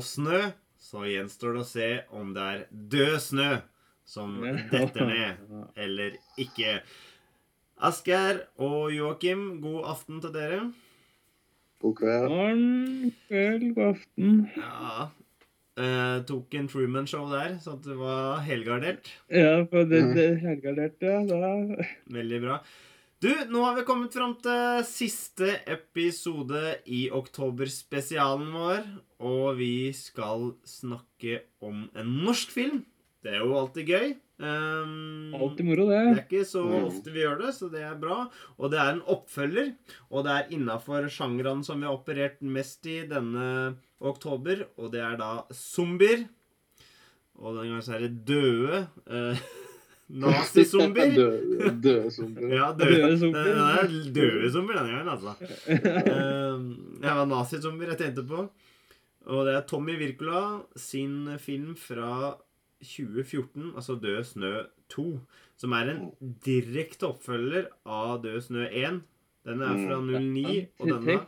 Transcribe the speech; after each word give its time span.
å 0.00 0.04
snø. 0.04 0.40
Så 0.80 1.04
gjenstår 1.04 1.54
det 1.54 1.60
å 1.60 1.68
se 1.68 1.88
om 2.16 2.32
det 2.34 2.44
er 2.54 2.66
død 2.72 3.16
snø 3.20 3.50
som 4.10 4.40
detter 4.72 5.06
ned, 5.06 5.42
eller 5.78 6.16
ikke. 6.40 6.80
Asgeir 7.80 8.42
og 8.60 8.90
Joakim, 8.92 9.60
god 9.62 9.86
aften 9.94 10.20
til 10.24 10.32
dere. 10.34 10.60
God 11.80 11.96
kveld. 12.00 12.34
God 12.34 13.14
kveld, 13.28 13.66
god 13.76 13.86
aften. 13.94 14.34
Ja, 14.56 15.06
eh, 15.80 16.16
tok 16.28 16.58
en 16.58 16.68
Truman-show 16.68 17.30
der, 17.30 17.56
så 17.62 17.78
at 17.78 17.86
det 17.86 17.96
var 18.00 18.42
helgardert. 18.44 19.12
Ja, 19.32 19.62
for 19.70 19.88
det, 19.88 20.02
det 20.16 20.26
er 20.26 20.38
helgardert, 20.42 21.00
ja. 21.00 21.22
Da. 21.30 21.88
Veldig 22.18 22.42
bra. 22.44 22.60
Du, 23.20 23.28
nå 23.52 23.60
har 23.66 23.74
vi 23.76 23.82
kommet 23.84 24.14
fram 24.16 24.32
til 24.40 24.78
siste 24.88 25.50
episode 25.68 26.62
i 26.88 27.02
oktoberspesialen 27.12 28.48
vår. 28.54 28.86
Og 29.28 29.58
vi 29.58 29.90
skal 29.96 30.54
snakke 30.64 31.42
om 31.60 31.82
en 32.00 32.14
norsk 32.24 32.54
film. 32.54 32.78
Det 33.20 33.34
er 33.36 33.42
jo 33.44 33.58
alltid 33.60 33.92
gøy. 33.92 34.14
Um, 34.40 35.34
Alltid 35.36 35.66
moro, 35.68 35.84
det 35.90 35.98
Det 36.00 36.12
er 36.14 36.22
ikke 36.24 36.46
så 36.48 36.62
Mm. 36.64 36.86
ofte 36.88 37.12
vi 37.12 37.20
gjør 37.20 37.38
det, 37.42 37.50
så 37.58 37.68
det 37.70 37.82
er 37.84 37.94
bra. 38.00 38.30
Og 38.56 38.70
det 38.72 38.78
er 38.80 38.92
en 38.94 39.02
oppfølger, 39.04 39.74
og 40.10 40.24
det 40.24 40.32
er 40.32 40.48
innafor 40.56 41.04
sjangeren 41.12 41.60
som 41.62 41.78
vi 41.80 41.84
har 41.86 41.92
operert 41.98 42.40
mest 42.40 42.86
i 42.86 43.02
denne 43.06 43.76
oktober, 44.00 44.64
og 44.78 44.92
det 44.92 45.00
er 45.04 45.18
da 45.20 45.44
zombier. 45.52 46.24
Og 47.36 47.52
den 47.58 47.68
gangen 47.68 47.82
så 47.84 47.96
er 47.98 48.08
det 48.08 48.24
døde 48.24 48.88
eh, 49.12 49.36
nazizombier. 50.10 51.14
Døde, 51.20 51.70
døde 51.82 52.10
zombier. 52.10 52.54
Ja, 52.54 52.70
døde, 52.78 53.18
zombier. 53.18 53.60
Er 53.60 53.94
døde 54.14 54.50
zombier 54.52 54.80
denne 54.80 54.96
gangen, 54.96 55.08
altså. 55.08 55.34
Um, 55.70 56.66
det 57.02 57.16
var 57.20 57.28
nazizombier 57.30 57.94
jeg 57.94 58.02
tenkte 58.04 58.26
på. 58.26 58.46
Og 59.30 59.46
det 59.46 59.54
er 59.54 59.66
Tommy 59.68 59.98
Wirkola 60.00 60.44
sin 60.80 61.28
film 61.38 61.74
fra 61.78 62.36
2014, 62.80 63.72
altså 63.76 63.98
Død 64.00 64.24
snø 64.24 64.54
2, 64.90 65.06
som 65.60 65.74
er 65.76 65.92
en 65.92 66.06
direkte 66.46 67.10
oppfølger 67.10 67.68
av 67.84 68.22
Død 68.24 68.40
snø 68.48 68.64
1. 68.66 69.02
Den 69.46 69.62
er 69.64 69.76
fra 69.84 70.00
09, 70.00 70.64
og 70.80 70.88
denne 70.88 71.20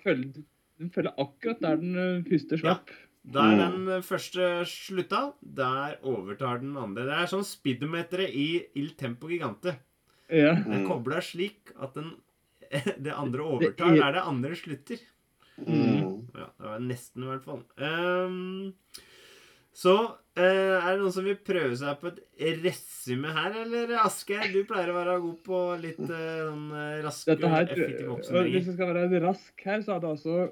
den 0.82 0.90
følger 0.90 1.12
akkurat 1.20 1.60
der 1.62 1.76
den 1.78 2.24
puster 2.26 2.56
første 2.56 2.58
slapp. 2.58 2.90
Der 3.24 3.52
den 3.56 4.02
første 4.02 4.64
slutta, 4.66 5.32
der 5.40 5.98
overtar 6.02 6.58
den 6.60 6.74
andre. 6.76 7.04
Det 7.06 7.14
er 7.20 7.28
sånn 7.30 7.44
speedometeret 7.46 8.32
i 8.34 8.46
Il 8.74 8.90
Tempo 8.98 9.28
Gigante. 9.30 9.76
Ja. 10.28 10.54
Den 10.56 10.82
Mm. 10.82 10.88
kobler 10.88 11.20
slik 11.22 11.70
at 11.80 11.94
den, 11.94 12.16
det 13.04 13.12
andre 13.14 13.42
overtar 13.46 13.92
er- 13.92 14.00
der 14.00 14.12
det 14.18 14.22
andre 14.26 14.56
slutter. 14.58 14.98
Mm. 15.60 16.26
Ja, 16.34 16.48
det 16.58 16.66
var 16.66 16.80
nesten 16.80 17.22
i 17.22 17.26
hvert 17.30 17.44
fall. 17.44 17.62
Um, 17.78 18.72
så 19.72 19.94
uh, 20.02 20.40
er 20.42 20.88
det 20.90 20.98
noen 21.00 21.12
som 21.14 21.24
vil 21.28 21.36
prøve 21.36 21.76
seg 21.78 22.00
på 22.00 22.10
et 22.10 22.58
resume 22.64 23.30
her, 23.36 23.54
eller 23.62 23.92
Asgeir? 24.02 24.48
Du 24.52 24.64
pleier 24.68 24.90
å 24.90 24.96
være 24.98 25.20
god 25.22 25.38
på 25.46 25.60
litt 25.80 26.00
uh, 26.00 26.48
sånn 26.48 26.66
eh, 26.74 26.98
raske, 27.06 27.36
her, 27.38 27.68
effektive 27.70 28.16
oppsummeringer. 28.16 28.56
hvis 28.56 28.66
det 28.66 28.72
jeg 28.72 28.80
skal 28.80 28.92
være 28.96 29.22
rask 29.28 29.64
her, 29.68 29.80
så 29.86 29.94
er 29.94 30.02
det 30.02 30.10
altså 30.10 30.50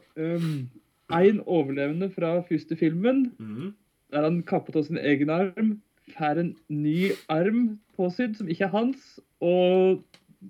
én 1.19 1.41
overlevende 1.47 2.11
fra 2.15 2.37
første 2.49 2.77
filmen. 2.77 3.33
mm. 3.39 3.75
Der 4.11 4.25
han 4.27 4.41
kappet 4.43 4.75
av 4.77 4.83
sin 4.89 4.99
egen 4.99 5.31
arm, 5.31 5.77
får 6.17 6.39
en 6.43 6.57
ny 6.69 7.13
arm 7.31 7.79
påsydd 7.97 8.35
som 8.41 8.49
ikke 8.51 8.65
er 8.67 8.73
hans, 8.75 9.21
og 9.41 10.01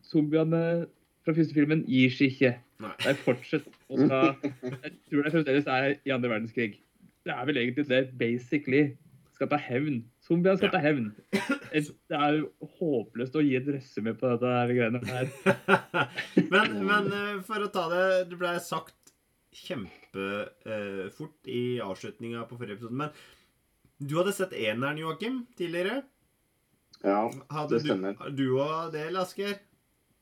zombiene 0.09 0.87
fra 1.27 1.35
første 1.37 1.53
filmen 1.57 1.83
gir 1.89 2.09
seg 2.15 2.33
ikke. 2.33 2.55
Nei. 2.81 2.95
De 3.05 3.13
fortsetter 3.21 3.75
å 3.93 4.07
ta 4.09 4.21
Jeg 4.41 4.95
tror 5.11 5.27
det 5.27 5.33
fremdeles 5.35 5.67
er 5.69 5.91
i 6.09 6.15
andre 6.15 6.31
verdenskrig. 6.33 6.79
Det 7.27 7.35
er 7.35 7.45
vel 7.51 7.61
egentlig 7.61 7.85
det, 7.91 8.03
basically. 8.17 8.87
Skal 9.37 9.51
ta 9.53 9.59
hevn. 9.61 10.01
Zombiene 10.25 10.57
skal 10.57 10.71
Ja. 10.71 10.79
ta 10.79 10.81
hevn. 10.87 11.11
Det 11.73 12.17
er 12.17 12.39
jo 12.41 12.49
håpløst 12.81 13.37
å 13.37 13.45
gi 13.45 13.57
et 13.61 13.69
resume 13.69 14.15
på 14.17 14.31
dette 14.33 14.49
her 14.57 14.73
greiene 14.73 15.01
her. 15.05 15.29
men, 16.53 16.75
men 16.89 17.13
eh, 17.13 17.37
for 17.45 17.61
å 17.65 17.69
ta 17.73 17.85
det 17.93 18.07
Det 18.33 18.39
ble 18.41 18.55
sagt 18.65 18.97
kjempefort 19.53 21.47
i 21.51 21.81
avslutninga 21.85 22.45
på 22.49 22.59
forrige 22.59 22.79
episode. 22.79 22.97
Men 22.97 23.11
du 24.01 24.17
hadde 24.19 24.33
sett 24.37 24.53
eneren, 24.57 24.99
Joakim, 25.01 25.43
tidligere. 25.59 26.03
Ja, 27.05 27.31
Hadde 27.51 27.79
det 27.79 27.85
stemmer. 27.87 28.17
du 28.37 28.47
òg 28.61 28.93
det, 28.93 29.07
Lasker? 29.15 29.55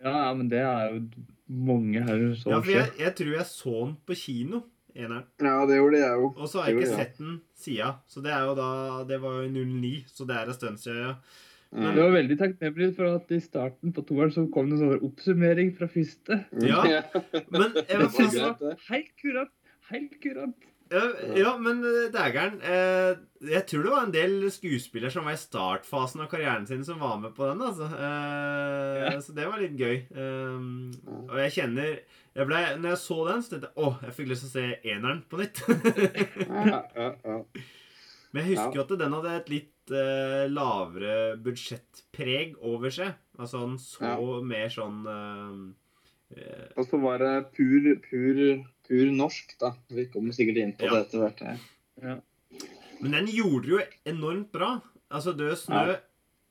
Ja, 0.02 0.12
ja, 0.28 0.34
men 0.38 0.48
det 0.50 0.60
er 0.62 0.92
jo 0.94 1.00
mange 1.50 2.02
her 2.06 2.20
som 2.38 2.52
Ja, 2.52 2.60
for 2.62 2.70
jeg, 2.70 2.92
jeg 3.00 3.14
tror 3.18 3.32
jeg 3.34 3.46
så 3.50 3.72
den 3.80 3.96
på 4.06 4.14
kino, 4.14 4.60
eneren. 4.94 5.24
ja, 5.42 5.56
det 5.66 5.78
gjorde 5.80 5.98
jeg 6.04 6.20
jo. 6.22 6.28
Og 6.36 6.46
så 6.48 6.60
har 6.62 6.68
jeg 6.70 6.78
ikke 6.78 6.96
sett 7.00 7.18
den 7.18 7.40
sida. 7.58 7.88
Så 8.06 8.22
det 8.22 8.30
er 8.34 8.44
jo 8.46 8.54
da 8.58 8.68
Det 9.08 9.18
var 9.22 9.40
jo 9.42 9.48
09, 9.50 10.04
så 10.06 10.26
det 10.28 10.36
er 10.36 10.46
en 10.52 10.54
stund 10.58 10.78
siden, 10.78 11.02
ja. 11.08 11.14
Mm. 11.68 11.90
Det 11.94 12.00
var 12.00 12.14
veldig 12.16 12.36
takknemlig 12.40 12.86
for 12.96 13.10
at 13.18 13.32
i 13.36 13.40
starten 13.44 13.92
på 13.92 14.04
toeren 14.08 14.32
så 14.32 14.46
kom 14.54 14.70
det 14.70 14.78
en 14.78 14.84
sånn 14.86 15.04
oppsummering 15.10 15.74
fra 15.76 15.88
første. 15.92 16.38
Ja. 16.64 16.80
Men 17.52 17.74
jeg 17.76 17.84
Det 17.90 17.98
vil 17.98 18.40
var 18.40 18.56
få. 18.62 18.72
Helt 18.88 19.12
kurant! 19.20 19.52
Helt 19.92 20.16
kurant. 20.24 20.56
Ja, 20.88 21.02
ja, 21.36 21.50
men 21.60 21.82
eh, 21.84 22.06
dægeren 22.14 22.54
eh, 22.64 23.18
Jeg 23.44 23.66
tror 23.68 23.82
det 23.84 23.90
var 23.92 24.06
en 24.06 24.12
del 24.14 24.46
skuespillere 24.48 25.10
som 25.12 25.26
var 25.28 25.34
i 25.36 25.40
startfasen 25.40 26.22
av 26.24 26.30
karrieren 26.32 26.64
sin, 26.64 26.80
som 26.86 26.96
var 27.04 27.18
med 27.20 27.34
på 27.36 27.44
den. 27.50 27.60
altså. 27.60 27.90
Eh, 27.92 29.02
Ja. 29.04 29.10
Så 29.20 29.34
det 29.36 29.44
var 29.50 29.60
litt 29.60 29.76
gøy. 29.76 29.98
Um, 30.16 30.88
og 31.28 31.36
jeg 31.42 31.52
kjenner 31.58 31.90
jeg 32.38 32.46
ble, 32.48 32.62
Når 32.80 32.88
jeg 32.94 33.00
så 33.02 33.18
den, 33.28 33.42
så 33.44 33.52
tenkte 33.52 33.68
jeg 33.68 33.84
åh, 33.84 34.00
jeg 34.06 34.16
fikk 34.16 34.30
lyst 34.32 34.46
til 34.46 34.48
å 34.48 34.54
se 34.56 34.94
eneren 34.94 35.20
på 35.28 35.40
nytt. 35.42 35.60
Ja, 36.48 36.80
ja, 36.96 37.10
ja. 37.24 37.38
Men 38.32 38.44
jeg 38.44 38.54
husker 38.54 38.80
jo 38.80 38.86
at 38.86 38.96
den 39.04 39.16
hadde 39.18 39.36
et 39.42 39.52
litt 39.52 39.70
eh, 39.90 40.48
lavere 40.50 41.36
budsjettpreg 41.42 42.56
over 42.62 42.90
seg. 42.90 43.14
Altså 43.38 43.60
han 43.64 43.76
så 43.78 44.02
Ja. 44.02 44.40
mer 44.42 44.68
sånn 44.68 45.06
eh, 45.06 46.40
eh, 46.40 46.68
Og 46.76 46.86
så 46.88 47.00
var 47.00 47.18
det 47.18 47.52
pur, 47.54 47.88
pur, 48.02 48.64
pur 48.88 49.12
norsk, 49.12 49.56
da. 49.60 49.72
Vi 49.90 50.06
kommer 50.06 50.32
sikkert 50.32 50.56
inn 50.62 50.72
på 50.76 50.84
Ja. 50.86 50.94
det 50.94 51.06
etter 51.08 51.18
hvert. 51.24 51.60
Ja. 52.02 52.16
Men 53.00 53.10
den 53.12 53.26
gjorde 53.26 53.62
det 53.62 53.70
jo 53.70 53.80
enormt 54.14 54.50
bra. 54.52 54.80
Altså 55.10 55.32
Død 55.36 55.56
snø 55.56 55.96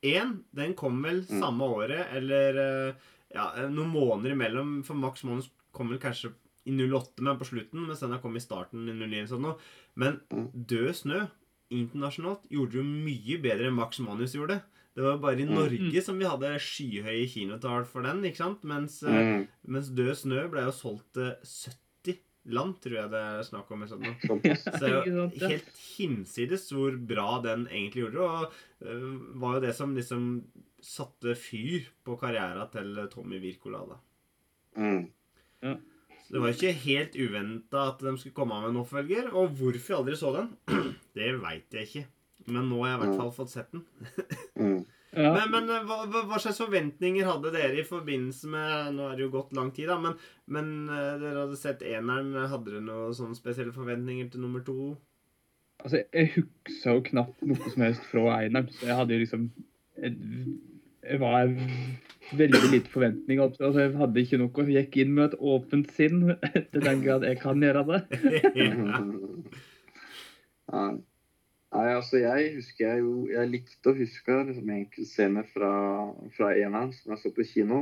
1, 0.03 0.43
den 0.53 0.73
kom 0.73 1.01
vel 1.03 1.21
Mm. 1.23 1.39
samme 1.41 1.61
året, 1.67 2.07
eller 2.15 2.57
eh, 2.89 2.93
ja, 3.33 3.67
noen 3.67 3.91
måneder 3.91 4.31
imellom. 4.31 4.83
For 4.85 4.93
Max 4.95 5.23
Manus 5.23 5.49
kom 5.73 5.89
vel 5.89 5.99
kanskje 5.99 6.31
i 6.65 6.71
08, 6.71 7.21
men 7.21 7.37
på 7.37 7.45
slutten, 7.45 7.85
mens 7.87 7.99
den 7.99 8.19
kom 8.19 8.35
i 8.35 8.39
starten 8.39 8.87
i 8.89 8.93
09. 8.93 9.27
sånn. 9.27 9.57
Men 9.95 10.21
Mm. 10.31 10.51
Død 10.67 10.93
snø 10.95 11.29
internasjonalt 11.73 12.47
gjorde 12.51 12.79
det 12.79 12.85
mye 12.87 13.37
bedre 13.43 13.67
enn 13.69 13.75
Max 13.77 13.99
Manus 13.99 14.33
gjorde. 14.37 14.61
Det 14.97 15.03
var 15.05 15.17
bare 15.21 15.39
i 15.41 15.45
Mm. 15.45 15.53
Norge 15.53 16.01
som 16.01 16.17
vi 16.17 16.25
hadde 16.25 16.55
skyhøye 16.59 17.27
kinotall 17.29 17.85
for 17.85 18.01
den, 18.01 18.23
ikke 18.23 18.37
sant? 18.41 18.63
Mens, 18.63 19.03
eh, 19.03 19.11
Mm. 19.11 19.47
mens 19.67 19.89
Død 19.89 20.15
snø 20.15 20.47
ble 20.49 20.61
jo 20.65 20.71
solgt 20.71 21.13
til 21.13 21.35
70 21.43 22.19
land, 22.47 22.79
tror 22.81 22.93
jeg 22.95 23.09
det 23.11 23.19
er 23.21 23.43
snakk 23.43 23.69
om. 23.71 23.81
sånn. 23.87 24.17
Så 24.57 24.79
det 24.79 24.89
er 24.89 25.05
jo 25.05 25.27
helt 25.47 25.69
hinsides 25.97 26.71
hvor 26.71 26.97
bra 26.97 27.41
den 27.43 27.67
egentlig 27.67 28.07
gjorde. 28.07 28.21
Og 28.23 28.51
uh, 28.87 29.17
var 29.39 29.55
jo 29.55 29.59
det 29.67 29.75
som 29.75 29.93
liksom 29.95 30.43
satte 30.81 31.35
fyr 31.35 31.85
på 32.05 32.17
karrieren 32.19 32.71
til 32.71 32.95
Tommy 33.11 33.39
Wirkola. 33.41 33.85
da. 33.89 33.97
Mm. 34.77 35.09
Så 35.61 35.77
det 36.31 36.41
var 36.43 36.51
ikke 36.51 36.73
helt 36.83 37.15
uventa 37.15 37.85
at 37.93 38.01
de 38.03 38.11
skulle 38.19 38.35
komme 38.35 38.57
med 38.61 38.73
en 38.73 38.81
oppfølger. 38.83 39.29
Og 39.33 39.53
hvorfor 39.55 39.93
jeg 39.93 39.99
aldri 40.01 40.15
så 40.19 40.33
den, 40.35 40.49
det 41.17 41.31
veit 41.41 41.73
jeg 41.77 41.87
ikke. 41.87 42.05
Men 42.51 42.69
nå 42.71 42.77
har 42.83 42.93
jeg 42.93 42.97
i 42.97 43.01
hvert 43.05 43.19
fall 43.21 43.33
fått 43.41 43.53
sett 43.55 43.73
den. 43.75 43.85
Mm. 44.57 44.79
Ja. 45.15 45.29
Men, 45.33 45.51
men 45.53 45.69
øh, 45.71 45.83
hva, 45.87 45.95
hva- 46.11 46.23
hva 46.27 46.37
slags 46.41 46.57
forventninger 46.59 47.25
hadde 47.25 47.51
dere 47.53 47.77
i 47.79 47.83
forbindelse 47.87 48.49
med 48.51 48.89
Nå 48.97 49.05
er 49.07 49.13
det 49.15 49.23
jo 49.23 49.29
gått 49.33 49.53
lang 49.55 49.69
tid, 49.73 49.87
da, 49.87 49.95
men, 50.03 50.17
men 50.51 50.67
øh, 50.89 51.13
dere 51.21 51.43
hadde 51.45 51.57
sett 51.61 51.81
eneren. 51.87 52.33
Hadde 52.51 52.73
dere 52.73 52.81
noen 52.83 53.15
sånne 53.15 53.37
spesielle 53.37 53.71
forventninger 53.73 54.27
til 54.33 54.43
nummer 54.43 54.65
to? 54.67 54.75
Altså, 55.79 56.01
jeg 56.11 56.31
husker 56.35 56.97
jo 56.97 57.05
knapt 57.07 57.45
noe 57.47 57.71
som 57.71 57.85
helst 57.85 58.09
fra 58.11 58.25
eineren, 58.41 58.67
så 58.75 58.89
jeg 58.89 58.97
hadde 58.99 59.15
jo 59.15 59.23
liksom 59.23 59.47
Jeg, 60.01 60.17
jeg 61.07 61.21
var 61.23 61.53
veldig 62.35 62.71
lite 62.71 62.89
forventninger. 62.91 63.43
opp 63.43 63.53
til- 63.57 63.65
Altså, 63.67 63.79
jeg 63.85 63.95
hadde 63.97 64.19
ikke 64.21 64.37
noe. 64.41 64.65
Jeg 64.67 64.85
gikk 64.87 64.97
inn 65.05 65.13
med 65.15 65.33
et 65.33 65.39
åpent 65.39 65.91
sinn 65.91 66.35
til 66.71 66.81
den 66.81 67.01
grad 67.03 67.23
jeg 67.23 67.39
kan 67.39 67.59
gjøre 67.61 67.85
det. 67.87 68.01
Nei. 70.71 70.97
Nei, 71.67 71.87
altså 71.93 72.17
jeg 72.21 72.53
husker 72.55 72.87
jeg 72.87 72.99
jo 73.03 73.27
Jeg 73.27 73.49
likte 73.51 73.91
å 73.91 73.95
huske 73.97 74.35
liksom, 74.47 74.69
enkeltscener 74.71 75.43
fra, 75.51 75.71
fra 76.37 76.53
eneren 76.55 76.93
som 76.95 77.11
jeg 77.13 77.19
så 77.23 77.31
på 77.35 77.43
kino. 77.47 77.81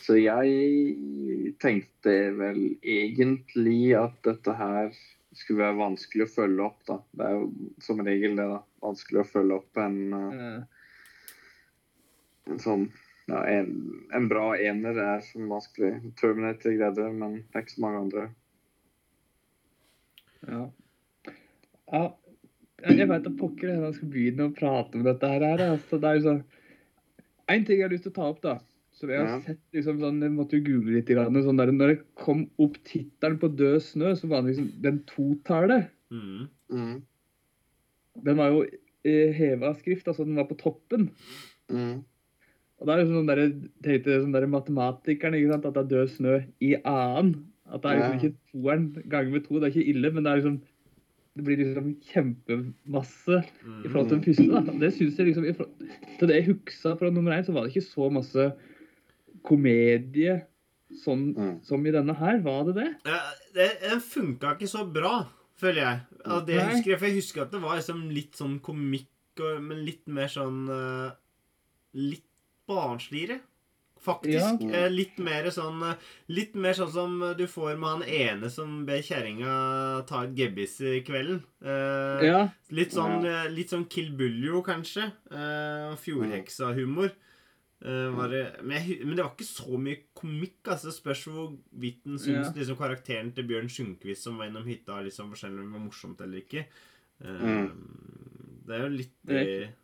Så 0.00 0.14
jeg 0.16 1.54
tenkte 1.60 2.14
vel 2.38 2.60
egentlig 2.86 3.96
at 3.98 4.14
dette 4.24 4.54
her 4.56 4.92
skulle 5.36 5.62
være 5.64 5.78
vanskelig 5.78 6.24
å 6.26 6.30
følge 6.32 6.64
opp. 6.64 6.80
da. 6.86 6.96
Det 7.18 7.26
er 7.26 7.34
jo 7.36 7.50
som 7.82 8.00
regel 8.06 8.36
det. 8.38 8.46
da. 8.54 8.60
Vanskelig 8.82 9.20
å 9.24 9.28
følge 9.28 9.58
opp 9.58 9.76
en, 9.82 9.98
en 12.50 12.62
sånn 12.62 12.86
ja, 13.30 13.40
en, 13.46 13.74
en 14.16 14.28
bra 14.30 14.52
ener 14.58 14.98
er 14.98 15.20
som 15.24 15.50
vanskelig. 15.52 15.92
Terminator 16.18 16.74
greide 16.74 16.98
det, 17.04 17.10
men 17.14 17.36
det 17.42 17.58
er 17.60 17.64
ikke 17.64 17.76
så 17.76 17.84
mange 17.84 18.00
andre. 18.04 18.24
Ja. 20.48 20.64
ja. 21.92 22.04
Jeg 22.80 23.10
veit 23.10 23.26
da 23.26 23.32
pokker 23.36 23.74
jeg 23.74 23.94
skal 23.98 24.08
begynne 24.14 24.46
å 24.48 24.54
prate 24.56 24.96
om 24.96 25.04
dette 25.04 25.28
her. 25.28 25.44
Altså, 25.66 25.98
det 26.00 26.08
er 26.10 26.18
jo 26.18 26.26
sånn 26.30 26.42
En 27.50 27.64
ting 27.66 27.80
jeg 27.80 27.84
har 27.88 27.92
lyst 27.92 28.06
til 28.06 28.12
å 28.14 28.16
ta 28.16 28.26
opp, 28.30 28.38
da. 28.44 28.52
Som 28.94 29.10
jeg 29.10 29.18
har 29.20 29.26
Ja. 29.26 29.40
sett 29.42 29.60
liksom 29.74 29.98
sånn, 30.00 30.20
Jeg 30.22 30.32
måtte 30.32 30.56
jo 30.58 30.64
google 30.64 30.94
litt. 30.96 31.08
Grann, 31.10 31.34
sånn 31.42 31.58
der, 31.58 31.72
når 31.74 31.88
det 31.88 32.14
kom 32.14 32.44
opp 32.58 32.76
tittelen 32.84 33.38
på 33.42 33.48
'Død 33.50 33.80
snø', 33.82 34.14
så 34.16 34.28
var 34.28 34.42
det 34.42 34.54
liksom 34.54 34.70
den 34.82 35.02
totallet. 35.04 35.90
Mm. 36.10 36.48
Mm. 36.70 37.02
Den 38.24 38.36
var 38.36 38.50
jo 38.50 38.62
eh, 39.04 39.32
heva 39.32 39.74
skrift, 39.74 40.06
altså 40.06 40.24
den 40.24 40.36
var 40.36 40.44
på 40.44 40.58
toppen. 40.58 41.10
Mm. 41.70 42.04
Og 42.80 42.86
da 42.88 42.94
er 42.96 43.02
det 43.04 43.10
sånn 43.12 43.26
der, 43.28 43.40
tenkte 43.84 44.20
sånn 44.22 44.32
der 44.32 44.46
matematikeren 44.48 45.34
ikke 45.36 45.52
sant, 45.52 45.66
at 45.68 45.74
det 45.76 45.82
er 45.84 45.90
død 45.94 46.10
snø 46.16 46.36
i 46.64 46.74
annen. 46.80 47.34
At 47.70 47.82
det 47.82 47.90
er 47.90 47.98
liksom 48.00 48.12
Ja. 48.12 48.18
ikke 48.18 48.36
toeren 48.52 48.86
ganger 49.08 49.30
med 49.34 49.44
to. 49.44 49.60
Det 49.60 49.68
er 49.68 49.74
ikke 49.74 49.90
ille, 49.94 50.10
men 50.14 50.24
det 50.24 50.30
er 50.32 50.36
liksom 50.40 50.60
det 51.36 51.44
blir 51.46 51.60
liksom 51.60 51.90
kjempemasse 52.10 53.36
i 53.84 53.88
forhold 53.88 54.08
til 54.08 54.18
den 54.18 54.24
første. 54.24 54.64
da. 54.66 54.72
Det 54.80 54.92
synes 54.96 55.16
jeg 55.16 55.26
liksom, 55.28 55.66
Til 56.18 56.28
det 56.28 56.36
jeg 56.40 56.46
huksa 56.54 56.96
fra 56.98 57.10
nummer 57.10 57.32
én, 57.36 57.44
så 57.46 57.52
var 57.52 57.62
det 57.68 57.70
ikke 57.76 57.86
så 57.86 58.10
masse 58.12 58.48
komedie 59.46 60.40
sånn 61.04 61.34
Mm. 61.36 61.62
som 61.64 61.86
i 61.86 61.90
denne 61.92 62.14
her. 62.16 62.40
Var 62.42 62.64
det 62.64 62.74
det? 62.74 62.88
Ja, 63.06 63.20
det, 63.54 63.68
den 63.80 64.00
funka 64.00 64.56
ikke 64.56 64.68
så 64.68 64.84
bra, 64.92 65.28
føler 65.56 65.80
jeg. 65.84 66.00
Altså, 66.24 66.46
det 66.46 66.54
jeg 66.56 66.68
husker, 66.74 66.98
for 66.98 67.06
jeg 67.06 67.14
husker 67.20 67.42
at 67.42 67.52
det 67.52 67.60
var 67.62 67.76
liksom 67.78 68.10
litt 68.12 68.32
sånn 68.36 68.58
komikk, 68.60 69.06
men 69.60 69.84
litt 69.86 70.06
mer 70.08 70.26
sånn 70.28 70.68
eh, 70.68 71.10
Litt 71.94 72.22
barnsligere. 72.70 73.40
Faktisk. 74.00 74.62
Ja. 74.64 74.86
Eh, 74.86 74.88
litt 74.88 75.18
mer 75.20 75.44
sånn 75.52 75.82
eh, 75.84 75.96
Litt 76.32 76.54
mer 76.56 76.72
sånn 76.72 76.88
som 76.94 77.18
du 77.36 77.42
får 77.52 77.74
med 77.76 77.90
han 77.90 78.04
ene 78.08 78.48
som 78.48 78.78
ber 78.88 79.02
kjerringa 79.04 80.06
ta 80.08 80.22
et 80.24 80.32
gebbis 80.38 80.78
i 80.80 81.02
kvelden. 81.04 81.42
Eh, 81.60 82.22
Ja. 82.30 82.38
Litt 82.72 82.94
sånn, 82.96 83.26
eh, 83.28 83.50
litt 83.52 83.68
sånn 83.68 83.84
Kill 83.92 84.08
Buljo, 84.16 84.62
kanskje. 84.64 85.10
Eh, 85.30 85.96
Fjordheksa-humor. 86.00 87.10
Eh, 87.84 88.08
var 88.16 88.28
det, 88.32 88.40
men, 88.62 88.88
men 89.04 89.16
det 89.16 89.22
var 89.24 89.34
ikke 89.34 89.48
så 89.48 89.76
mye 89.80 89.98
komikk. 90.16 90.64
altså 90.68 90.88
Det 90.90 90.96
spørs 90.96 91.26
hvorvidt 91.28 92.06
en 92.06 92.18
syns 92.20 92.48
Ja. 92.48 92.52
liksom, 92.56 92.76
karakteren 92.80 93.34
til 93.34 93.44
Bjørn 93.48 93.68
Sjunkvist 93.72 94.22
som 94.24 94.36
var 94.40 94.48
innom 94.48 94.64
hytta, 94.68 94.96
liksom 95.04 95.30
forskjellig 95.32 95.60
om 95.60 95.68
det 95.72 95.76
var 95.78 95.86
morsomt 95.90 96.20
eller 96.24 96.40
ikke. 96.40 96.64
Eh, 97.20 97.40
Mm. 97.44 97.70
Det 98.66 98.74
er 98.76 98.82
jo 98.88 98.96
litt 98.96 99.14
Det 99.26 99.74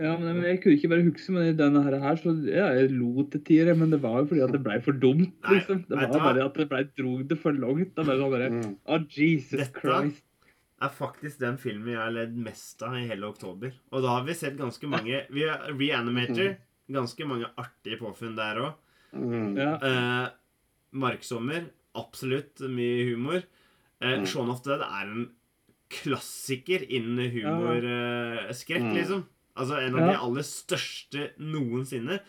Ja, 0.00 0.14
men 0.16 0.38
jeg 0.46 0.62
kunne 0.62 0.76
ikke 0.78 0.88
bare 0.88 1.04
huske, 1.04 1.32
men 1.34 1.48
i 1.50 1.52
denne 1.58 1.82
her, 1.84 1.98
her 2.00 2.16
så 2.16 2.32
ja, 2.48 2.70
jeg 2.78 2.90
lo 2.96 3.24
til 3.28 3.42
tider, 3.44 3.74
men 3.76 3.90
det 3.92 3.98
var 4.00 4.22
jo 4.22 4.28
fordi 4.30 4.40
at 4.46 4.52
det 4.54 4.62
blei 4.64 4.78
for 4.80 4.96
dumt, 4.96 5.34
liksom. 5.44 5.82
Det 5.90 5.98
var 6.00 6.14
bare 6.24 6.44
at 6.46 6.54
det 6.56 6.68
blei 6.70 6.82
drog 6.96 7.26
det 7.28 7.38
for 7.42 7.52
langt. 7.52 7.94
Da 7.98 8.02
bare 8.08 8.16
sånn 8.22 8.32
bare, 8.32 8.48
oh, 8.96 9.04
Jesus 9.12 9.60
Dette- 9.60 9.80
Christ. 9.84 10.22
er 10.80 10.88
faktisk 10.96 11.38
den 11.42 11.58
filmen 11.60 11.92
jeg 11.92 12.00
har 12.00 12.14
ledd 12.16 12.36
mest 12.40 12.80
av 12.82 12.94
i 12.96 13.02
hele 13.10 13.28
oktober. 13.28 13.74
Og 13.92 14.00
da 14.02 14.14
har 14.16 14.24
vi 14.24 14.32
sett 14.38 14.56
ganske 14.56 14.88
mange 14.88 15.26
Vi 15.30 15.42
har 15.44 15.66
Reanimator. 15.76 16.56
Ganske 16.90 17.26
mange 17.28 17.46
artige 17.60 17.98
påfunn 18.00 18.34
der 18.38 18.56
òg. 18.64 18.72
Mm. 19.14 19.52
Ja. 19.58 19.74
Eh, 19.84 20.30
Marksommer. 20.96 21.66
Absolutt 21.94 22.60
mye 22.72 23.04
humor. 23.12 23.42
Eh, 24.00 24.16
Mm. 24.16 24.24
Shaun 24.26 24.48
of 24.50 24.62
Dead 24.64 24.80
er 24.80 25.04
en 25.12 25.28
klassiker 25.90 26.80
innen 26.88 27.30
humorskrekk, 27.34 28.82
Mm. 28.82 28.94
liksom. 28.96 29.24
Altså 29.56 29.80
en 29.82 29.94
av 29.96 30.00
Ja. 30.00 30.06
de 30.12 30.18
aller 30.26 30.42
største 30.46 31.30
noensinne. 31.38 32.20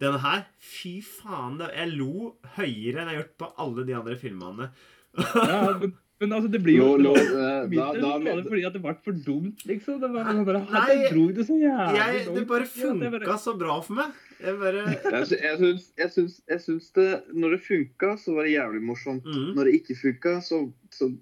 Denne 0.00 0.18
her, 0.22 0.46
fy 0.58 1.00
faen. 1.04 1.58
Det, 1.60 1.68
jeg 1.76 1.92
lo 1.98 2.36
høyere 2.56 3.02
enn 3.02 3.08
jeg 3.10 3.16
har 3.16 3.18
gjort 3.22 3.36
på 3.42 3.50
alle 3.60 3.84
de 3.86 3.92
andre 3.98 4.16
filmene. 4.16 4.70
Ja, 5.18 5.58
men, 5.78 5.92
men 6.22 6.32
altså, 6.32 6.48
det 6.50 6.62
blir 6.64 6.78
jo 6.78 6.96
Lo- 6.96 7.12
lo- 7.12 7.14
det 7.68 7.76
eh, 7.76 8.00
da- 8.00 8.42
fordi 8.48 8.64
at 8.64 8.72
det 8.72 8.80
ble 8.82 8.94
for 9.04 9.12
dumt, 9.12 9.60
liksom. 9.68 10.00
Det 10.00 10.08
var 10.14 10.24
sånn 10.30 10.46
bare, 10.48 10.62
Nei, 10.72 10.86
jeg 11.02 11.10
dro 11.12 11.26
det 11.36 11.44
så 11.50 11.58
jævlig 11.60 11.98
Jeg, 12.00 12.22
det 12.32 12.46
bare 12.48 12.48
bare 12.48 12.68
Ja, 12.80 12.94
det 12.94 13.10
funka 13.20 13.36
så 13.44 13.54
bra 13.60 13.76
for 13.84 13.98
meg. 14.00 14.16
Jeg 14.42 14.56
bare 14.58 14.86
jeg, 14.88 15.26
syns, 15.28 15.84
jeg, 15.98 16.10
syns, 16.16 16.40
jeg 16.48 16.60
syns 16.64 16.88
det 16.96 17.08
Når 17.36 17.50
det 17.54 17.60
funka, 17.68 18.16
så 18.18 18.34
var 18.34 18.48
det 18.48 18.56
jævlig 18.56 18.82
morsomt. 18.88 19.28
mm. 19.28 19.52
Når 19.58 19.68
det 19.68 19.74
ikke 19.82 19.98
funka, 20.00 20.32
så, 20.42 20.62
så 20.90 21.12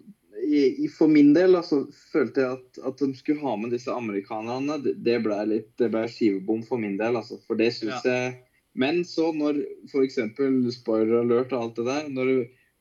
i, 0.50 0.61
i, 0.85 0.88
For 0.91 1.11
min 1.11 1.32
del 1.37 1.55
altså, 1.58 1.85
følte 2.12 2.43
jeg 2.44 2.58
at, 2.58 2.81
at 2.91 3.02
de 3.02 3.11
skulle 3.19 3.43
ha 3.44 3.56
med 3.61 3.75
disse 3.75 3.93
amerikanerne. 3.94 4.81
Det, 4.85 4.97
det 5.06 5.19
ble 5.25 5.38
litt 5.50 5.70
det 5.81 5.91
ble 5.94 6.06
skivebom 6.11 6.64
for 6.67 6.82
min 6.82 6.97
del, 7.00 7.19
altså. 7.20 7.38
For 7.47 7.61
det 7.61 7.70
syns 7.76 8.06
jeg 8.08 8.38
Men 8.81 9.02
så 9.05 9.32
når 9.35 9.62
f.eks. 9.91 10.19
spoiler 10.76 11.23
alert 11.25 11.52
og 11.56 11.62
alt 11.64 11.79
det 11.81 11.87
der 11.88 12.11
når 12.14 12.32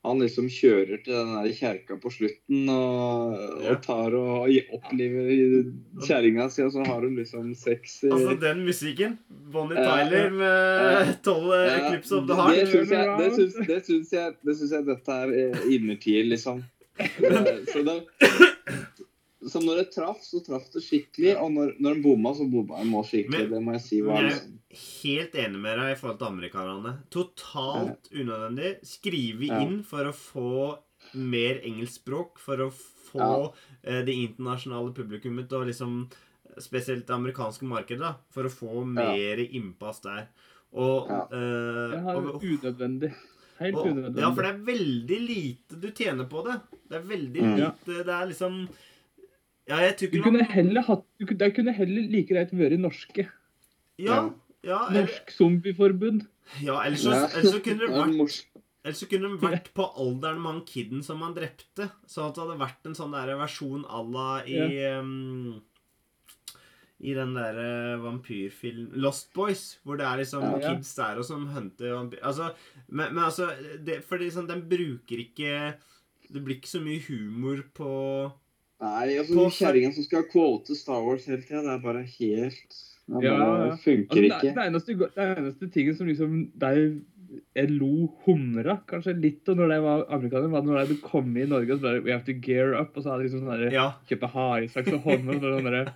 han 0.06 0.21
liksom 0.24 0.45
kjører 0.48 1.01
til 1.04 1.12
den 1.12 1.31
der 1.36 1.50
kjerka 1.57 1.98
på 2.00 2.12
slutten 2.13 2.69
og, 2.71 3.33
Ja. 3.36 3.74
og 3.74 3.81
tar 3.83 4.13
og 4.16 4.48
opplever 4.77 5.66
kjerringa 6.06 6.45
si, 6.54 6.63
og 6.63 6.71
så 6.71 6.86
har 6.88 7.04
hun 7.04 7.18
liksom 7.19 7.50
sex 7.57 7.98
i 8.07 8.12
Altså, 8.16 8.38
den 8.39 8.63
musikken. 8.63 9.18
Bonnie 9.51 9.75
Ja, 9.75 9.98
Tyler 10.06 10.30
med 10.39 11.12
tolv 11.25 11.51
Ja, 11.51 11.75
Eclipse 11.89 12.16
of 12.16 12.27
the 12.30 12.36
Det 12.36 12.39
Heart. 12.39 12.71
syns 12.71 12.92
jeg, 12.95 13.18
det 13.19 13.81
syns, 13.83 14.13
jeg, 14.13 14.36
det 14.45 14.71
jeg 14.71 14.86
dette 14.88 15.18
er 15.25 15.36
eh, 15.36 15.68
innertier, 15.75 16.24
liksom. 16.31 16.63
Så, 16.99 17.83
det, 17.85 17.97
så 19.49 19.59
når 19.63 19.77
det 19.79 19.85
traff, 19.95 20.19
så 20.25 20.41
traff 20.45 20.65
det 20.73 20.81
skikkelig. 20.83 21.35
Og 21.39 21.51
når, 21.55 21.73
når 21.79 21.95
den 21.97 22.03
bomma, 22.03 22.33
så 22.35 22.45
bomma 22.51 22.81
den 22.83 22.91
skikkelig. 23.07 23.45
Men- 23.45 23.51
Det 23.55 23.61
må 23.65 23.71
jeg 23.77 23.81
si 23.87 24.01
var 24.01 24.21
jeg- 24.27 24.33
er 24.33 24.55
Helt 24.69 25.33
enig 25.33 25.59
med 25.63 25.79
deg 25.79 25.91
i 25.91 25.95
forhold 25.97 26.19
til 26.19 26.27
amerikanerne. 26.27 26.91
Totalt 27.09 28.09
unødvendig. 28.13 28.73
Skrive 28.85 29.47
Ja. 29.47 29.59
inn 29.63 29.81
for 29.83 30.03
å 30.06 30.13
få 30.13 30.77
mer 31.15 31.61
engelskspråk, 31.65 32.37
for 32.37 32.57
å 32.57 32.69
få 32.71 33.19
Ja. 33.19 33.51
eh, 33.83 34.01
det 34.06 34.13
internasjonale 34.13 34.94
publikummet 34.94 35.51
og 35.53 35.68
liksom 35.68 36.09
Spesielt 36.59 37.06
det 37.07 37.13
amerikanske 37.15 37.61
markedet, 37.63 37.99
da, 38.01 38.15
for 38.31 38.44
å 38.44 38.49
få 38.51 38.83
mer 38.85 39.37
innpass 39.37 40.01
der. 40.01 40.27
Og, 40.73 41.07
Ja. 41.07 41.21
eh, 41.31 41.91
Jeg 41.94 42.01
har 42.03 42.15
og 42.18 42.41
unødvendig. 42.44 43.13
Helt 43.59 43.75
og, 43.75 43.87
unødvendig. 43.92 44.21
ja, 44.23 44.30
for 44.33 44.42
det 44.45 44.51
er 44.54 44.59
veldig 44.69 45.19
lite 45.28 45.80
du 45.81 45.89
tjener 45.92 46.28
på 46.31 46.44
det. 46.45 46.59
Det 46.89 46.95
er 46.99 47.07
veldig 47.09 47.42
Mm. 47.44 47.56
Lite 47.59 48.04
Det 48.06 48.13
er 48.16 48.25
liksom 48.31 48.69
Ja, 49.69 49.78
jeg 49.85 49.97
tror 49.97 50.11
Du 50.11 50.21
kunne 50.23 50.37
man 50.39 50.45
heller 50.49 50.81
hatt 50.81 51.04
du, 51.19 51.25
kunne- 51.25 51.37
Det 51.37 51.56
kunne 51.56 51.73
heller 51.73 52.01
like 52.09 52.28
greit 52.33 52.51
vært 52.51 52.80
norske. 52.80 53.28
Ja, 53.99 54.30
ja, 54.63 54.87
eller, 54.89 55.01
Norsk 55.01 55.31
Zombieforbund. 55.35 56.25
ja 56.63 56.80
ellers, 56.85 57.04
så, 57.04 57.11
ellers 57.13 57.54
så 57.54 57.59
kunne 57.63 57.80
det 57.80 57.89
vært 57.89 58.45
Ellers 58.85 58.99
så 59.04 59.09
kunne 59.11 59.28
de 59.30 59.37
vært 59.44 59.73
på 59.75 59.83
alderen 59.99 60.39
med 60.42 60.51
han 60.54 60.61
kiden 60.66 61.04
som 61.04 61.19
han 61.21 61.33
drepte. 61.35 61.89
Sånn 62.07 62.30
at 62.30 62.35
det 62.35 62.44
hadde 62.45 62.59
vært 62.61 62.85
en 62.87 62.95
sånn 62.95 63.11
der 63.11 63.35
versjon 63.35 63.83
à 63.83 63.99
la 64.09 64.42
i 64.47 64.56
ehm, 64.87 65.61
I 67.01 67.13
den 67.15 67.29
derre 67.33 67.95
vampyrfilm 68.03 68.89
Lost 68.99 69.29
Boys, 69.33 69.77
hvor 69.85 69.95
det 69.97 70.06
er 70.06 70.18
liksom 70.19 70.41
Ja. 70.44 70.57
Ja. 70.59 70.73
kids 70.75 70.89
der 70.97 71.18
og 71.21 71.23
som 71.25 71.45
hunter 71.47 71.94
vampyr... 71.95 72.19
Altså, 72.27 72.49
men, 72.89 73.13
men 73.15 73.23
altså 73.23 73.47
det, 73.85 74.01
Fordi 74.03 74.27
sånn, 74.35 74.49
den 74.49 74.65
bruker 74.68 75.21
ikke 75.23 75.53
Det 76.29 76.44
blir 76.44 76.57
ikke 76.59 76.68
så 76.73 76.81
mye 76.83 76.99
humor 77.07 77.63
på 77.73 77.94
Nei, 78.81 79.18
altså 79.19 79.33
På- 79.35 79.49
kjerringa 79.51 79.94
som 79.95 80.03
skal 80.03 80.27
quote 80.31 80.75
Star 80.75 81.01
Wars 81.03 81.25
hele 81.27 81.41
tida, 81.41 81.61
det 81.63 81.71
er 81.77 81.85
bare 81.87 82.03
helt 82.03 82.75
Det 83.09 83.23
Ja, 83.23 83.37
ja. 83.39 83.75
funker 83.79 84.11
Altså, 84.11 84.19
det, 84.19 84.29
ikke. 84.29 84.53
det, 84.56 84.68
eneste, 84.68 84.97
det 85.15 85.29
eneste 85.37 85.71
tingen 85.73 85.95
som 85.97 86.07
liksom 86.11 86.37
Der 86.59 86.83
jeg 87.54 87.69
lo 87.76 88.07
humra 88.26 88.80
kanskje 88.90 89.14
litt 89.21 89.50
og 89.52 89.59
når 89.59 89.71
jeg 89.76 89.83
var 89.83 90.04
amerikaner, 90.16 90.48
var 90.50 90.64
når 90.66 90.80
jeg 90.90 90.98
kom 91.04 91.28
i 91.38 91.44
Norge 91.45 91.76
og 91.76 91.80
så 91.80 91.86
bare 91.86 92.02
We 92.06 92.12
have 92.14 92.26
to 92.26 92.33
gear 92.42 92.74
up. 92.80 92.95
Og 92.98 93.04
så 93.06 93.12
hadde 93.12 93.26
jeg 93.26 93.30
liksom 93.30 93.44
sånn 93.45 93.74
Ja. 93.74 93.83
kjøpe 94.09 94.30
haisaks 94.33 94.94
og 94.95 95.04
Sånn 95.04 95.69
der, 95.69 95.92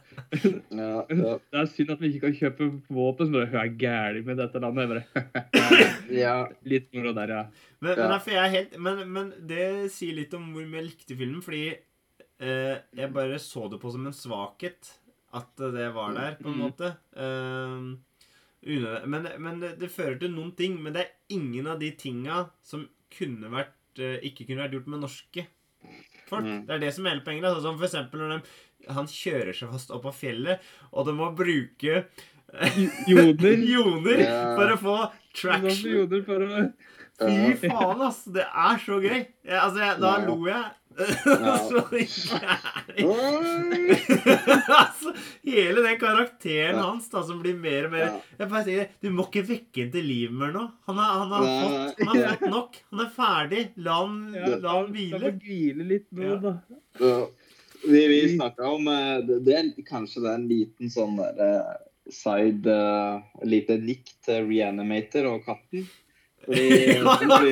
Ja, 0.70 1.06
ja, 1.10 1.34
det 1.40 1.60
er 1.64 1.70
synd 1.74 1.94
at 1.96 2.00
vi 2.04 2.12
ikke 2.14 2.28
kan 2.30 2.38
kjøpe 2.42 2.70
våpen. 2.94 3.28
Så 3.28 3.34
bare, 3.34 3.50
Hun 3.50 3.62
er 3.64 3.74
gæren 3.82 4.26
med 4.26 4.38
dette 4.38 4.62
landet. 4.62 4.84
Jeg 4.84 4.92
bare, 4.94 5.84
ja. 6.24 6.36
litt 6.70 6.90
moro 6.94 7.14
der, 7.18 7.36
ja. 7.40 7.44
Men, 7.82 7.96
men, 7.98 8.10
derfor 8.14 8.32
jeg 8.38 8.44
er 8.46 8.54
helt, 8.58 8.78
men, 8.80 9.02
men 9.12 9.34
det 9.50 9.66
sier 9.92 10.16
litt 10.16 10.34
om 10.38 10.52
hvor 10.54 10.64
mye 10.70 10.82
jeg 10.84 10.90
likte 10.92 11.18
filmen, 11.20 11.42
fordi 11.44 11.66
eh, 12.40 12.78
jeg 12.96 13.12
bare 13.16 13.40
så 13.42 13.66
det 13.72 13.82
på 13.82 13.92
som 13.92 14.06
en 14.08 14.16
svakhet 14.16 14.94
at 15.34 15.50
det 15.74 15.88
var 15.96 16.14
der, 16.14 16.36
på 16.38 16.52
en 16.52 16.60
Mm. 16.60 16.62
måte. 16.68 16.94
Unødvendig. 17.18 18.00
Men 18.66 19.28
men 19.40 19.60
det, 19.60 19.74
det 19.80 19.92
fører 19.92 20.20
til 20.20 20.32
noen 20.32 20.54
ting, 20.56 20.78
men 20.82 20.94
det 20.96 21.02
er 21.04 21.12
ingen 21.36 21.68
av 21.68 21.80
de 21.80 21.92
tinga 22.00 22.50
som 22.64 22.86
kunne 23.14 23.50
vært, 23.52 23.74
eh, 24.00 24.20
ikke 24.24 24.46
kunne 24.48 24.64
vært 24.64 24.74
gjort 24.78 24.88
med 24.88 25.02
norske 25.04 25.46
folk. 26.30 26.46
Mm. 26.46 26.66
Det 26.68 26.74
er 26.78 26.80
det 26.80 26.94
som 26.96 27.06
er 27.06 27.10
hele 27.18 27.26
poenget. 27.26 27.44
da. 27.44 27.60
som 27.62 27.78
for 27.78 27.86
eksempel 27.90 28.20
når 28.24 28.30
de, 28.38 28.42
han 28.94 29.06
kjører 29.08 29.54
seg 29.54 29.70
fast 29.72 29.92
opp 29.92 30.06
av 30.06 30.16
fjellet, 30.16 30.60
og 30.92 31.06
de 31.08 31.14
må 31.14 31.30
bruke 31.36 32.06
Joner. 33.08 33.58
joder 33.76 34.20
Ja. 34.22 34.56
for 34.56 34.74
å 34.74 34.78
få 34.78 34.98
Sånn 35.34 35.62
traction. 35.64 35.92
joner 35.92 36.24
for 36.28 36.44
å 36.46 36.74
Fy 37.24 37.70
faen, 37.70 38.02
ass! 38.02 38.24
Det 38.26 38.42
er 38.44 38.80
så 38.82 38.98
gøy. 39.02 39.20
Jeg, 39.46 39.58
altså, 39.60 39.80
jeg, 39.80 40.00
da 40.02 40.12
Ja. 40.20 40.26
lo 40.28 40.48
jeg 40.48 40.64
så 41.70 41.80
altså, 44.84 45.14
hele 45.44 45.82
den 45.82 45.98
karakteren 46.00 46.76
Ja. 46.78 46.82
hans 46.86 47.10
da, 47.10 47.24
som 47.26 47.40
blir 47.42 47.56
mer 47.60 47.86
og 47.88 47.92
mer 47.96 48.06
Ja. 48.06 48.20
Jeg 48.40 48.50
bare 48.52 48.64
sier, 48.68 48.88
Du 49.02 49.10
må 49.14 49.24
ikke 49.28 49.44
vekke 49.48 49.82
ham 49.86 49.92
til 49.96 50.06
liv 50.08 50.32
mer 50.32 50.52
nå. 50.56 50.64
Han 50.88 50.98
har, 51.02 51.12
han 51.24 51.32
har, 51.34 51.42
fått, 51.48 51.54
han 52.08 52.18
har 52.18 52.24
fått 52.36 52.50
nok. 52.52 52.72
Han 52.92 53.00
er 53.06 53.10
ferdig. 53.16 53.64
La 53.78 53.94
han, 54.04 54.14
Ja, 54.36 54.46
la 54.64 54.72
han 54.80 54.92
hvile. 54.94 55.32
hvile 55.42 55.84
litt 55.90 56.08
nå, 56.12 56.22
Ja. 56.24 56.36
da. 56.38 56.54
Vi 57.84 58.02
vi 58.08 58.20
snakka 58.38 58.64
om 58.78 58.88
eh, 58.88 59.18
det, 59.28 59.36
det 59.44 59.54
er 59.60 59.64
Kanskje 59.88 60.22
det 60.24 60.30
er 60.32 60.36
en 60.40 60.48
liten 60.48 60.90
sånn 60.94 61.16
der, 61.20 61.34
eh, 61.44 61.74
side 62.14 62.68
uh, 62.68 63.22
Lite 63.48 63.78
nikk 63.80 64.06
til 64.24 64.48
Reanimator 64.48 65.26
og 65.34 65.46
katten. 65.46 65.88
Fordi, 66.44 67.00
fordi, 67.04 67.52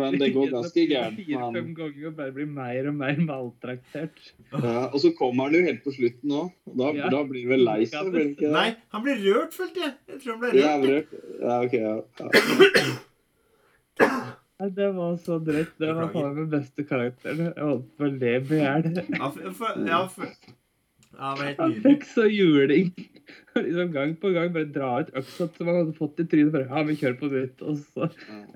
men 0.00 0.18
det 0.20 0.28
går 0.34 0.50
ganske 0.52 0.84
gærent. 0.90 1.18
Fire-fem 1.26 1.70
ganger 1.78 2.06
og 2.10 2.16
bare 2.18 2.32
blir 2.36 2.46
mer 2.50 2.88
og 2.90 2.94
mer 3.00 3.16
maltraktert. 3.24 4.18
Ja, 4.52 4.86
og 4.90 4.98
så 5.02 5.10
kommer 5.18 5.48
han 5.48 5.54
jo 5.58 5.62
helt 5.66 5.82
på 5.84 5.94
slutten 5.96 6.34
òg. 6.40 6.52
Da, 6.74 6.92
Ja. 6.98 7.08
da 7.14 7.22
blir 7.28 7.42
han 7.46 7.54
vel 7.54 7.64
lei 7.66 7.80
seg? 7.90 8.12
Nei, 8.54 8.68
han 8.94 9.02
blir 9.06 9.20
rørt, 9.26 9.52
følte 9.56 9.84
jeg. 9.86 9.94
Jeg 10.14 10.20
tror 10.24 10.32
han 10.32 10.40
ble 10.40 10.60
Ja, 10.60 10.74
rørt. 10.78 10.88
rørt. 10.88 11.10
Ja, 11.40 11.60
ok. 11.64 11.74
Ja. 11.84 11.94
ja. 14.00 14.08
Nei, 14.60 14.68
det 14.70 14.88
var 14.94 15.16
så 15.22 15.38
drøyt. 15.42 15.72
Det 15.82 15.88
var 15.98 16.10
faen 16.14 16.36
meg 16.38 16.50
beste 16.52 16.84
karakteren. 16.86 17.48
Jeg 17.50 17.64
holdt 17.64 17.88
på 17.98 18.06
å 18.06 18.12
le 18.14 18.34
i 18.38 18.60
hjel. 18.60 18.86
Ja, 19.18 19.30
for, 19.34 19.50
for, 19.58 19.80
ja, 19.88 19.98
for, 20.14 20.30
ja, 21.14 21.32
det 21.38 21.50
var 21.58 21.64
Han 21.64 21.74
fikk 21.84 22.06
så 22.10 22.28
juling. 22.30 22.92
Liksom 23.54 23.90
gang 23.94 24.14
på 24.20 24.30
gang 24.34 24.50
bare 24.54 24.66
dra 24.74 24.92
ut 25.02 25.10
øksa 25.16 25.46
som 25.56 25.68
han 25.70 25.76
hadde 25.80 25.96
fått 25.98 26.22
i 26.22 26.26
trynet. 26.30 26.52
Bare, 26.54 26.68
ja, 26.70 26.82
vi 26.86 26.96
kjører 27.00 27.18
på 27.20 27.30
nytt. 27.34 27.62
Og 27.66 27.78
så 27.82 28.08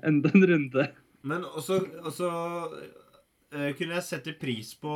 enda 0.07 0.31
en 0.35 0.47
runde. 0.53 0.87
Men 1.23 1.43
også, 1.43 1.79
også 2.07 2.29
eh, 3.51 3.73
kunne 3.75 3.97
jeg 3.97 4.03
sette 4.07 4.33
pris 4.39 4.73
på 4.79 4.93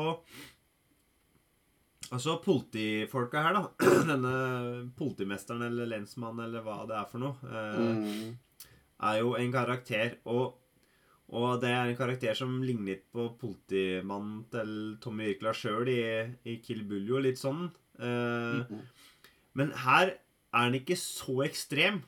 Altså 2.13 2.35
politifolka 2.43 3.41
her, 3.41 3.55
da. 3.57 3.61
Denne 4.11 4.33
politimesteren 4.97 5.63
eller 5.65 5.87
lensmannen 5.89 6.43
eller 6.45 6.61
hva 6.65 6.81
det 6.89 6.97
er 6.99 7.07
for 7.09 7.23
noe, 7.23 7.37
eh, 7.47 7.79
Mm. 7.79 8.35
er 9.07 9.15
jo 9.19 9.31
en 9.39 9.51
karakter. 9.55 10.17
Og, 10.29 10.59
og 11.33 11.55
det 11.63 11.71
er 11.73 11.89
en 11.89 11.97
karakter 11.97 12.37
som 12.37 12.59
ligner 12.61 12.91
litt 12.93 13.07
på 13.15 13.25
politimannen 13.41 14.43
til 14.53 14.75
Tommy 15.01 15.31
Wirkola 15.31 15.55
sjøl 15.57 15.89
i, 15.89 16.03
i 16.53 16.57
Kill 16.63 16.83
Buljo, 16.87 17.17
litt 17.23 17.41
sånn. 17.41 17.71
Eh, 17.99 18.61
Mhm. 18.61 18.83
Men 19.55 19.69
her 19.83 20.07
er 20.09 20.63
han 20.67 20.73
ikke 20.77 20.95
så 20.97 21.43
ekstrem. 21.45 21.99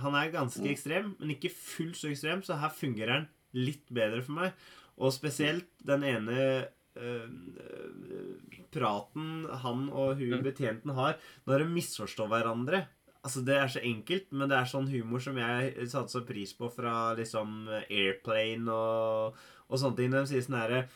Han 0.00 0.14
er 0.14 0.32
ganske 0.32 0.60
mm. 0.64 0.70
ekstrem, 0.72 1.14
men 1.18 1.30
ikke 1.34 1.48
fullt 1.52 1.96
så 1.96 2.10
ekstrem, 2.10 2.42
så 2.44 2.56
her 2.60 2.68
fungerer 2.76 3.12
han 3.18 3.28
litt 3.56 3.88
bedre 3.92 4.22
for 4.26 4.38
meg. 4.40 4.68
Og 5.00 5.14
spesielt 5.14 5.70
den 5.86 6.04
ene 6.06 6.38
eh, 6.40 6.64
eh, 7.00 8.60
praten 8.74 9.46
han 9.64 9.86
og 9.88 10.20
hun 10.20 10.44
betjenten 10.44 10.94
har 10.98 11.16
når 11.48 11.64
de 11.64 11.74
misforstår 11.74 12.30
hverandre. 12.30 12.84
Altså 13.20 13.42
Det 13.44 13.56
er 13.56 13.68
så 13.68 13.82
enkelt, 13.84 14.30
men 14.32 14.48
det 14.48 14.56
er 14.56 14.68
sånn 14.68 14.88
humor 14.88 15.20
som 15.20 15.36
jeg 15.36 15.88
satte 15.92 16.14
så 16.14 16.22
pris 16.24 16.54
på 16.56 16.70
fra 16.72 17.12
liksom 17.18 17.68
Airplane 17.82 18.72
og, 18.72 19.36
og 19.68 19.80
sånne 19.80 19.98
ting. 19.98 20.14
De 20.14 20.22
sier 20.28 20.46
sånn 20.46 20.56
herre 20.56 20.86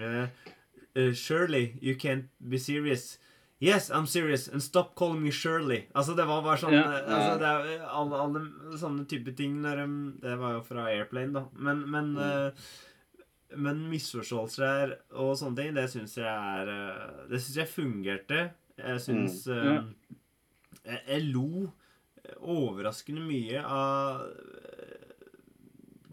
uh, 0.00 0.26
uh, 0.98 1.12
Surely 1.14 1.76
you 1.80 1.94
can't 1.94 2.26
be 2.38 2.58
serious. 2.58 3.20
Yes, 3.64 3.86
I'm 3.90 4.06
serious, 4.10 4.48
and 4.48 4.60
stop 4.62 4.94
calling 4.98 5.22
me 5.24 5.30
Shirley. 5.32 5.84
Altså, 5.96 6.14
det 6.18 6.26
var 6.28 6.42
bare 6.44 6.58
sånn 6.60 6.74
Ja. 6.76 6.82
ja. 6.82 7.04
altså, 7.06 7.36
er, 7.50 7.68
eh, 7.74 7.84
alle, 8.00 8.18
alle 8.24 8.78
sånne 8.80 9.06
type 9.08 9.32
ting 9.38 9.54
når 9.62 9.76
de, 9.82 9.86
Det 10.26 10.34
var 10.40 10.52
jo 10.58 10.64
fra 10.66 10.88
Airplane, 10.90 11.32
da. 11.32 11.44
Men, 11.56 11.84
men, 11.90 12.10
Mm. 12.14 12.18
uh, 12.18 12.50
men 13.56 13.84
misforståelser 13.90 14.96
og 15.14 15.36
sånne 15.38 15.56
ting, 15.62 15.74
det 15.74 15.86
syns 15.92 16.16
jeg 16.18 16.26
er 16.26 16.68
eh, 16.74 17.28
Det 17.30 17.40
syns 17.40 17.56
jeg 17.62 17.72
fungerte. 17.72 18.42
Jeg 18.76 19.00
syns 19.06 19.46
Mm. 19.46 19.54
eh, 19.54 19.64
Ja. 19.64 19.82
jeg, 20.84 21.00
jeg 21.08 21.22
lo 21.32 21.72
overraskende 22.40 23.22
mye 23.26 23.60
av 23.62 24.22
eh, 24.26 24.63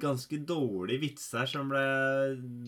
ganske 0.02 0.40
dårlige 0.50 1.02
vitser 1.06 1.46
som 1.50 1.70
ble 1.72 1.84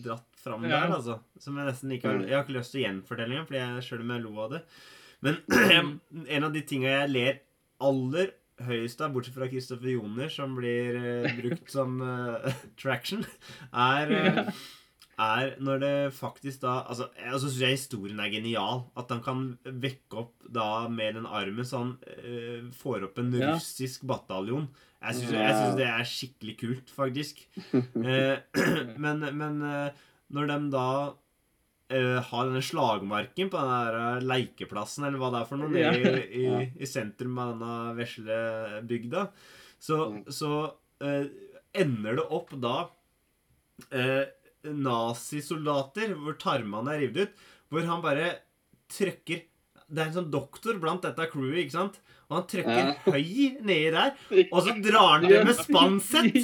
dratt 0.04 0.28
fram 0.44 0.64
Ja. 0.68 0.80
der, 0.84 0.94
altså. 0.98 1.18
Som 1.40 1.56
jeg 1.60 1.66
nesten 1.70 1.92
ikke 1.96 2.08
har 2.10 2.18
Mm. 2.20 2.28
Jeg 2.28 2.36
har 2.36 2.44
ikke 2.44 2.58
lyst 2.58 2.72
til 2.74 2.82
å 2.82 2.86
gjenfortelle 2.86 3.32
engang, 3.34 3.48
fordi 3.48 3.60
jeg 3.62 3.82
sjøl 3.88 4.00
om 4.04 4.14
jeg 4.14 4.22
lo 4.24 4.38
av 4.44 4.50
det. 4.54 4.62
Men 5.24 5.36
en 6.36 6.44
av 6.44 6.52
de 6.52 6.62
tinga 6.62 6.88
jeg 7.00 7.10
ler 7.14 7.38
aller 7.80 8.32
høyest 8.64 9.00
av, 9.02 9.10
bortsett 9.12 9.34
fra 9.34 9.48
Kristoffer 9.50 9.90
Joner, 9.96 10.28
som 10.30 10.54
blir 10.54 10.94
uh, 10.94 11.28
brukt 11.40 11.70
som 11.74 11.96
uh, 12.00 12.44
traction, 12.80 13.24
er 13.74 14.12
uh, 14.14 14.50
er 15.14 15.52
når 15.62 15.78
det 15.78 15.92
faktisk 16.16 16.60
da 16.64 16.72
Altså, 16.90 17.06
altså 17.22 17.46
syns 17.48 17.60
jeg 17.62 17.76
historien 17.76 18.18
er 18.20 18.30
genial. 18.34 18.80
At 18.98 19.10
han 19.14 19.20
kan 19.22 19.44
vekke 19.64 20.18
opp 20.24 20.32
da 20.50 20.88
med 20.90 21.14
den 21.14 21.26
armen 21.26 21.62
så 21.66 21.84
han 21.84 21.92
øh, 22.18 22.64
får 22.74 23.04
opp 23.08 23.18
en 23.22 23.30
Ja. 23.38 23.52
russisk 23.54 24.02
bataljon. 24.10 24.66
Jeg 25.04 25.18
syns, 25.20 25.76
det 25.78 25.86
er 25.90 26.06
skikkelig 26.08 26.54
kult, 26.60 26.90
faktisk. 26.96 27.44
Eh, 28.04 28.38
men 29.04 29.20
men 29.36 29.60
eh, 29.68 30.02
når 30.34 30.48
de 30.50 30.56
da 30.72 30.86
eh, 31.92 32.20
har 32.30 32.48
denne 32.48 32.62
slagmarken 32.64 33.50
på 33.52 33.60
den 33.60 33.72
der 33.74 34.24
leikeplassen, 34.24 35.04
eller 35.06 35.20
hva 35.20 35.30
det 35.34 35.42
er 35.42 35.48
for 35.50 35.60
noe, 35.60 35.70
nede 35.74 36.22
i, 36.24 36.44
i, 36.46 36.68
i 36.80 36.88
sentrum 36.88 37.36
av 37.42 37.52
denne 37.54 37.74
vesle 38.00 38.38
bygda, 38.88 39.26
så, 39.84 39.98
Mm. 40.10 40.22
så 40.32 40.50
eh, 41.04 41.26
ender 41.76 42.16
det 42.20 42.24
opp 42.32 42.54
da 42.62 42.76
eh, 43.92 44.24
nazisoldater 44.72 46.14
hvor 46.16 46.36
tarmene 46.40 46.94
er 46.94 47.02
revet 47.04 47.28
ut, 47.28 47.42
hvor 47.72 47.84
han 47.88 48.02
bare 48.04 48.30
trykker 48.94 49.42
Det 49.94 50.02
er 50.02 50.10
en 50.10 50.16
sånn 50.18 50.32
doktor 50.32 50.80
blant 50.82 51.04
dette 51.06 51.28
crewet, 51.32 51.64
ikke 51.64 51.76
sant? 51.78 52.00
Og 52.30 52.38
han 52.38 52.46
trykker 52.48 52.78
Ja. 52.80 52.92
høy 53.04 53.58
nedi 53.68 53.90
der, 53.92 54.14
og 54.50 54.62
så 54.64 54.72
drar 54.86 55.10
han 55.20 55.26
det 55.28 55.42
med 55.44 55.58
spansett, 55.58 56.38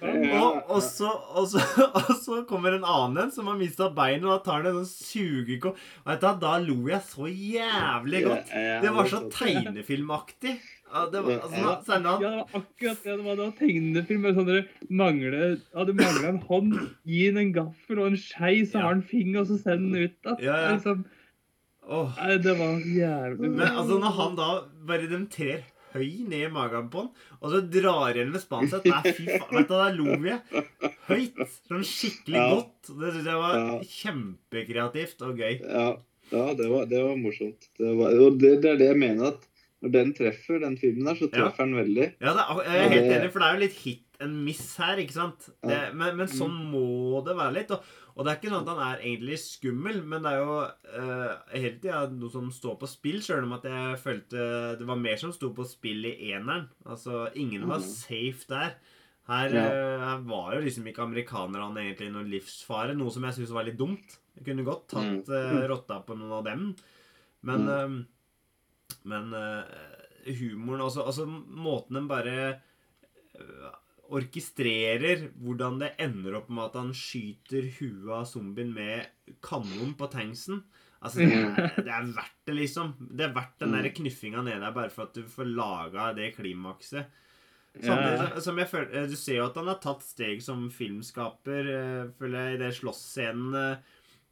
Og, 0.40 0.62
og, 0.72 0.80
så, 0.82 1.10
og, 1.36 1.44
så, 1.52 1.60
og 2.00 2.12
så 2.22 2.38
kommer 2.48 2.78
en 2.78 2.86
annen 2.88 3.30
som 3.34 3.50
har 3.50 3.58
mista 3.60 3.90
beinet, 3.94 4.24
og 4.24 4.38
da 4.38 4.38
tar 4.46 4.62
han 4.64 4.70
en 4.72 4.78
sånn 4.80 4.88
sugekopp. 5.10 5.76
Da 6.06 6.54
lo 6.64 6.78
jeg 6.88 7.02
så 7.04 7.28
jævlig 7.28 8.24
godt. 8.26 8.54
Det 8.82 8.94
var 8.96 9.12
så 9.12 9.22
tegnefilmaktig. 9.36 10.56
Ja, 10.86 11.02
det 11.10 11.20
var, 11.26 11.40
altså, 11.42 11.96
Ja, 11.98 12.16
det 12.16 12.28
var 12.30 12.44
akkurat 12.54 13.02
det. 13.02 13.16
Det 13.16 13.24
var, 13.24 13.36
det 13.36 13.44
var 13.44 13.54
tegnefilm. 13.58 14.26
Sånn 14.36 14.46
dere 14.48 14.64
mangler, 14.88 15.56
ja, 15.74 15.84
du 15.84 15.92
mangler 15.98 16.28
en 16.30 16.40
hånd, 16.48 16.76
gi 17.04 17.26
den 17.28 17.40
en 17.42 17.52
gaffel 17.56 18.00
og 18.00 18.12
en 18.12 18.18
skei, 18.20 18.60
så 18.64 18.80
har 18.80 18.94
han 18.94 19.02
finger, 19.04 19.42
og 19.42 19.50
så 19.50 19.58
sender 19.60 19.98
den 19.98 20.08
ut. 20.08 20.16
Da. 20.24 20.36
Ja, 20.40 20.56
ja. 20.62 20.74
Liksom, 20.76 21.04
Åh. 21.86 22.16
nei, 22.18 22.36
det 22.42 22.54
var 22.58 22.80
jævlig 22.82 23.50
Men 23.54 23.66
altså, 23.68 23.98
når 24.02 24.14
han 24.20 24.36
da 24.38 24.48
bare 24.88 25.06
de 25.10 25.20
trer 25.30 25.64
høy 25.96 26.26
ned 26.28 26.42
i 26.48 26.52
magen 26.52 26.88
på 26.92 27.04
han, 27.04 27.10
og 27.40 27.52
så 27.54 27.60
drar 27.72 28.10
igjen 28.16 28.32
med 28.34 28.42
spannsett 28.42 28.84
Nei, 28.90 29.12
fy 29.16 29.24
faen. 29.30 29.54
Vet 29.54 29.68
du, 29.70 29.74
da 29.76 29.86
lo 29.94 30.16
vi 30.20 30.34
høyt. 31.08 31.38
Sånn 31.70 31.84
skikkelig 31.86 32.36
Ja. 32.42 32.48
godt. 32.56 32.90
Det 33.00 33.12
syns 33.14 33.30
jeg 33.30 33.40
var 33.40 33.54
Ja. 33.56 33.78
kjempekreativt 33.94 35.22
og 35.26 35.38
gøy. 35.40 35.60
Ja, 35.62 35.86
ja 36.32 36.46
det, 36.58 36.68
var, 36.70 36.86
det 36.90 37.02
var 37.06 37.16
morsomt. 37.20 37.68
Det, 37.78 37.92
var, 37.96 38.12
og 38.26 38.38
det, 38.42 38.56
det 38.64 38.70
er 38.74 38.80
det 38.82 38.90
jeg 38.92 38.98
mener 39.00 39.30
at 39.34 39.46
når 39.84 39.92
den 39.92 40.12
treffer, 40.16 40.58
den 40.62 40.76
filmen 40.80 41.04
der, 41.06 41.14
så 41.18 41.28
Ja. 41.30 41.46
treffer 41.46 41.64
den 41.68 41.76
veldig. 41.76 42.06
Ja, 42.20 42.32
det 42.32 42.44
er, 42.44 42.60
jeg 42.66 42.84
er 42.84 42.94
helt 42.96 43.12
enig, 43.16 43.32
for 43.32 43.38
det 43.44 43.46
er 43.48 43.54
jo 43.56 43.60
litt 43.64 43.80
hit 43.84 44.05
and 44.20 44.44
miss 44.46 44.76
her, 44.80 44.96
ikke 45.02 45.12
sant? 45.16 45.48
Det, 45.62 45.78
men, 45.94 46.16
men 46.16 46.28
sånn 46.30 46.54
må 46.72 47.20
det 47.26 47.34
være 47.36 47.54
litt. 47.56 47.70
Og, 47.74 47.82
og 48.16 48.24
det 48.24 48.32
er 48.32 48.38
ikke 48.40 48.50
sånn 48.52 48.62
at 48.64 48.70
han 48.72 48.82
er 48.86 49.02
egentlig 49.04 49.38
skummel, 49.42 50.02
men 50.08 50.22
det 50.24 50.32
er 50.32 50.38
jo 50.42 50.58
uh, 50.62 51.32
hele 51.52 51.72
tida 51.82 52.02
noe 52.12 52.30
som 52.32 52.50
står 52.54 52.76
på 52.80 52.88
spill, 52.88 53.18
sjøl 53.24 53.44
om 53.44 53.52
at 53.58 53.64
jeg 53.68 53.98
følte 54.02 54.46
det 54.80 54.86
var 54.88 55.00
mer 55.00 55.16
som 55.20 55.32
sto 55.36 55.50
på 55.56 55.66
spill 55.68 56.06
i 56.08 56.14
eneren. 56.32 56.68
Altså, 56.86 57.26
ingen 57.36 57.66
var 57.68 57.82
Mhm. 57.82 57.88
safe 57.90 58.46
der. 58.48 58.76
Her, 59.26 59.48
Ja. 59.50 59.64
eh, 59.66 59.98
her 60.06 60.18
var 60.22 60.52
jo 60.54 60.60
liksom 60.62 60.84
ikke 60.86 61.02
amerikanerne 61.02 61.82
egentlig 61.82 62.12
noen 62.14 62.28
livsfare, 62.30 62.94
noe 62.94 63.10
som 63.10 63.24
jeg 63.26 63.34
syns 63.40 63.50
var 63.52 63.64
litt 63.66 63.76
dumt. 63.80 64.18
Jeg 64.36 64.44
kunne 64.46 64.64
godt 64.64 64.86
tatt 64.92 65.28
uh, 65.34 65.66
rotta 65.66 66.00
på 66.06 66.14
noen 66.16 66.32
av 66.38 66.44
dem, 66.44 66.68
men 67.42 67.66
Mm. 67.66 67.98
eh, 68.02 68.12
Men 69.06 69.32
uh, 69.34 69.64
humoren 70.26 70.80
altså, 70.82 71.02
altså 71.06 71.26
måten 71.26 71.94
den 71.94 72.06
bare 72.08 72.60
orkestrerer 74.14 75.26
hvordan 75.42 75.78
det 75.80 75.92
ender 76.02 76.36
opp 76.40 76.48
med 76.52 76.64
at 76.68 76.78
han 76.80 76.92
skyter 76.96 77.66
huet 77.78 78.10
av 78.20 78.24
zombien 78.30 78.72
med 78.74 79.06
kanon 79.42 79.94
på 79.98 80.08
tanksen. 80.12 80.62
Altså, 81.02 81.20
det 81.26 81.36
er, 81.36 81.70
det 81.84 81.92
er 81.92 82.08
verdt 82.16 82.38
det, 82.48 82.54
liksom. 82.56 82.94
Det 83.10 83.26
er 83.28 83.34
verdt 83.36 83.58
den 83.62 83.74
der 83.76 83.88
knuffinga 83.94 84.42
ned 84.46 84.60
der 84.64 84.72
bare 84.74 84.90
for 84.90 85.06
at 85.08 85.14
du 85.18 85.22
får 85.30 85.50
laga 85.52 86.12
det 86.16 86.32
klimakset. 86.38 87.06
Samtidig 87.76 88.40
som- 88.42 88.56
jeg 88.58 88.68
føler, 88.70 88.94
eh, 89.02 89.06
Du 89.06 89.16
ser 89.16 89.36
jo 89.36 89.46
at 89.50 89.54
han 89.60 89.66
har 89.68 89.78
tatt 89.78 90.00
steg 90.02 90.40
som 90.42 90.70
filmskaper, 90.70 91.68
eh, 91.68 92.08
føler 92.18 92.38
jeg, 92.38 92.54
i 92.54 92.62
det 92.64 92.74
slåssscenene. 92.74 93.78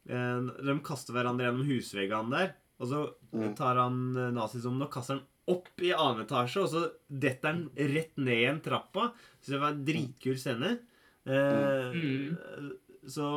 Eh, 0.09 0.41
De 0.65 0.79
kaster 0.81 1.13
hverandre 1.13 1.45
gjennom 1.45 1.67
husveggene 1.69 2.31
der. 2.31 2.55
Og 2.79 2.87
så 2.89 3.55
tar 3.55 3.75
han 3.75 4.13
nazisommen 4.33 4.81
og 4.81 4.91
kaster 4.91 5.15
den 5.19 5.23
opp 5.47 5.81
i 5.85 5.91
annen 5.93 6.23
etasje, 6.25 6.61
og 6.63 6.69
så 6.71 6.81
detter 7.09 7.51
han 7.51 7.63
rett 7.75 8.15
ned 8.17 8.33
igjen 8.39 8.61
trappa. 8.65 9.11
Så 9.41 9.51
det 9.53 9.59
var 9.61 9.75
en 9.75 9.85
dritkul 9.85 10.37
scene. 10.41 10.77
Eh, 11.25 11.91
Mm. 11.95 12.71
så, 13.07 13.27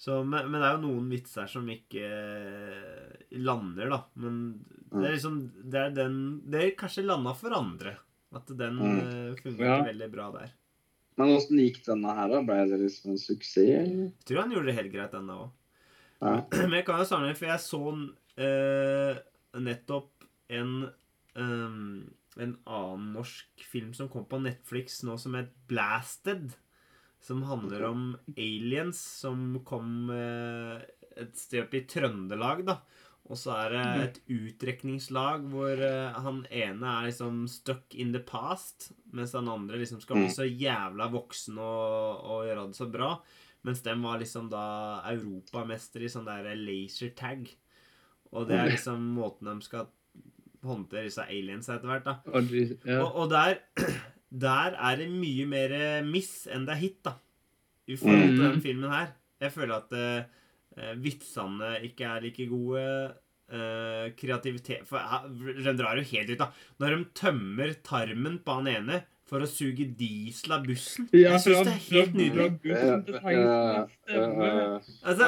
så 0.00 0.22
men, 0.24 0.50
men 0.50 0.60
det 0.60 0.68
er 0.68 0.76
jo 0.78 0.84
noen 0.86 1.10
vitser 1.12 1.46
som 1.48 1.68
ikke 1.68 2.04
eh, 2.08 3.26
lander, 3.40 3.90
da. 3.92 3.98
Men 4.20 4.38
det 4.90 5.04
er 5.06 5.12
liksom 5.14 5.36
Det 5.70 5.78
er 5.80 5.90
den 5.94 6.16
Det 6.50 6.62
er 6.64 6.70
kanskje 6.80 7.04
landa 7.06 7.34
for 7.36 7.54
andre. 7.56 7.96
At 8.34 8.46
den 8.56 8.76
Mm. 8.78 8.98
eh, 9.00 9.34
fungerte 9.42 9.64
Ja. 9.66 9.82
veldig 9.84 10.10
bra 10.12 10.30
der. 10.38 10.52
Men 11.18 11.34
åssen 11.36 11.58
gikk 11.60 11.82
denne 11.84 12.14
her, 12.16 12.28
da? 12.28 12.40
Ble 12.42 12.68
det 12.70 12.78
liksom 12.80 13.10
en 13.12 13.18
suksess? 13.18 13.58
eller? 13.58 14.04
Jeg 14.08 14.24
tror 14.24 14.40
han 14.40 14.52
gjorde 14.52 14.66
det 14.70 14.76
helt 14.78 14.92
greit, 14.92 15.12
denne 15.12 15.36
òg. 15.36 15.50
Ja. 16.22 16.34
Men 16.68 16.70
jeg 16.78 16.86
kan 16.86 16.98
jo 16.98 17.04
sammenligne, 17.04 17.36
for 17.36 17.46
jeg 17.46 17.60
så 17.60 17.82
uh, 18.40 19.18
nettopp 19.60 20.10
en 20.50 20.88
ehm, 21.38 22.08
en 22.38 22.56
annen 22.64 23.12
norsk 23.16 23.64
film 23.66 23.92
som 23.94 24.08
kom 24.08 24.26
på 24.30 24.40
Netflix 24.42 25.02
nå, 25.06 25.16
som 25.18 25.36
het 25.38 25.52
Blasted. 25.70 26.54
Som 27.20 27.42
handler 27.44 27.84
om 27.84 28.04
aliens 28.32 28.96
som 29.20 29.58
kom 29.68 30.08
uh, 30.08 30.80
et 31.20 31.36
sted 31.36 31.66
oppe 31.66 31.82
i 31.82 31.84
Trøndelag, 31.84 32.62
da. 32.64 32.78
Og 33.30 33.36
så 33.36 33.52
er 33.58 33.74
det 33.74 33.82
et 34.06 34.20
utdrekningslag 34.32 35.44
hvor 35.52 35.82
uh, 35.84 36.16
han 36.24 36.40
ene 36.48 36.94
er 36.94 37.10
liksom 37.10 37.44
stuck 37.50 37.92
in 37.92 38.14
the 38.16 38.22
past, 38.24 38.88
mens 39.12 39.36
han 39.36 39.50
andre 39.52 39.82
liksom 39.82 40.00
skal 40.00 40.16
bli 40.16 40.30
Mm. 40.30 40.34
så 40.38 40.48
jævla 40.48 41.10
voksen 41.12 41.60
og, 41.60 42.24
og 42.24 42.48
gjøre 42.48 42.66
det 42.70 42.80
så 42.80 42.88
bra. 42.90 43.12
Mens 43.68 43.82
dem 43.84 44.02
var 44.02 44.18
liksom 44.18 44.48
da 44.48 45.02
europamester 45.12 46.00
i 46.00 46.08
sånn 46.08 46.24
der 46.24 46.54
laser 46.56 47.12
tag. 47.12 47.50
Og 48.32 48.48
det 48.48 48.56
er 48.56 48.70
liksom 48.72 49.10
måten 49.12 49.50
de 49.50 49.60
skal 49.66 49.90
håndtere 50.66 51.06
disse 51.08 51.24
aliens 51.24 51.68
etter 51.72 51.88
hvert, 51.88 52.04
da. 52.04 52.14
Og 52.34 52.50
Ja. 52.86 53.00
Og, 53.04 53.14
og 53.24 53.30
der, 53.30 53.58
der 54.46 54.76
er 54.76 54.96
det 55.00 55.08
mye 55.10 55.46
mer 55.48 55.74
miss 56.06 56.46
enn 56.50 56.66
det 56.68 56.74
er 56.76 56.82
hit, 56.82 56.98
da. 57.06 57.14
I 57.88 57.96
forhold 57.96 58.36
til 58.36 58.44
Mm. 58.44 58.52
den 58.52 58.60
filmen 58.62 58.90
her. 58.92 59.08
Jeg 59.40 59.52
føler 59.52 59.74
at 59.80 59.92
uh, 59.96 60.94
vitsene 61.02 61.70
ikke 61.88 62.04
er 62.06 62.20
like 62.20 62.46
gode. 62.50 62.84
Uh, 63.50 64.12
kreativitet 64.14 64.84
For 64.86 65.02
uh, 65.02 65.24
de 65.64 65.72
drar 65.74 65.96
jo 65.98 66.04
helt 66.06 66.30
ut, 66.30 66.38
da. 66.38 66.46
Når 66.78 66.92
de 66.94 67.04
tømmer 67.18 67.72
tarmen 67.82 68.36
på 68.46 68.54
han 68.60 68.68
ene 68.70 69.00
for 69.30 69.44
å 69.44 69.48
suge 69.48 69.86
diesel 69.96 70.56
av 70.56 70.64
bussen. 70.66 71.06
Ja, 71.14 71.36
jeg 71.36 71.44
syns 71.44 71.68
det 71.68 71.74
er 71.76 71.84
helt 71.86 72.16
nydelig. 72.18 72.48
Altså. 74.10 75.26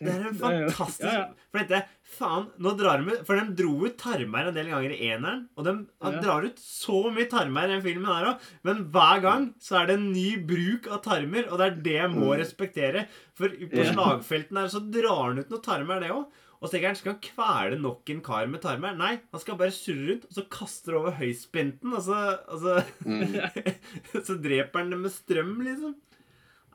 Det 0.00 0.10
er 0.10 0.24
en 0.26 0.38
fantastisk. 0.40 1.36
For 1.50 1.62
dette, 1.62 1.80
faen, 2.16 2.46
nå 2.62 2.72
drar 2.78 3.00
de 3.02 3.14
ut 3.14 3.24
For 3.28 3.38
de 3.38 3.54
dro 3.58 3.72
ut 3.86 3.96
tarmer 4.00 4.50
en 4.50 4.56
del 4.56 4.70
ganger 4.72 4.94
i 4.96 5.00
eneren. 5.12 5.46
Og 5.56 5.66
de 5.66 5.74
Ja. 6.02 6.10
drar 6.20 6.44
ut 6.46 6.58
så 6.58 7.04
mye 7.14 7.28
tarmer 7.30 7.64
i 7.68 7.74
den 7.74 7.82
filmen 7.82 8.06
her 8.06 8.30
òg. 8.32 8.40
Men 8.64 8.84
hver 8.90 9.22
gang 9.22 9.54
så 9.60 9.80
er 9.82 9.86
det 9.86 9.94
en 9.98 10.12
ny 10.12 10.36
bruk 10.44 10.88
av 10.90 11.02
tarmer, 11.02 11.46
og 11.50 11.58
det 11.58 11.66
er 11.66 11.80
det 11.82 11.96
jeg 12.00 12.10
må 12.10 12.34
respektere. 12.36 13.06
For 13.34 13.48
på 13.48 13.84
slagfelten 13.92 14.56
her 14.56 14.68
så 14.68 14.80
drar 14.90 15.28
han 15.30 15.38
ut 15.38 15.50
noen 15.50 15.62
tarmer, 15.62 16.00
det 16.00 16.10
òg. 16.10 16.26
Og 16.60 16.68
så 16.68 16.74
tenker 16.74 16.90
han 16.90 16.98
skal 16.98 17.14
han 17.14 17.22
kvele 17.24 17.76
nok 17.80 18.10
en 18.12 18.20
kar 18.24 18.48
med 18.52 18.60
tarmer. 18.60 18.92
Nei, 18.98 19.14
han 19.32 19.40
skal 19.40 19.56
bare 19.56 19.72
surre 19.72 20.10
rundt, 20.10 20.26
og 20.28 20.36
så 20.36 20.42
kaster 20.52 20.98
over 20.98 21.14
høyspenten, 21.16 21.94
og 21.96 22.02
så, 22.04 22.18
og 22.52 22.60
så, 22.60 22.74
Mm. 23.08 23.32
så 24.26 24.36
dreper 24.36 24.82
han 24.82 24.90
det 24.92 24.98
med 25.00 25.14
strøm, 25.14 25.54
liksom. 25.64 25.94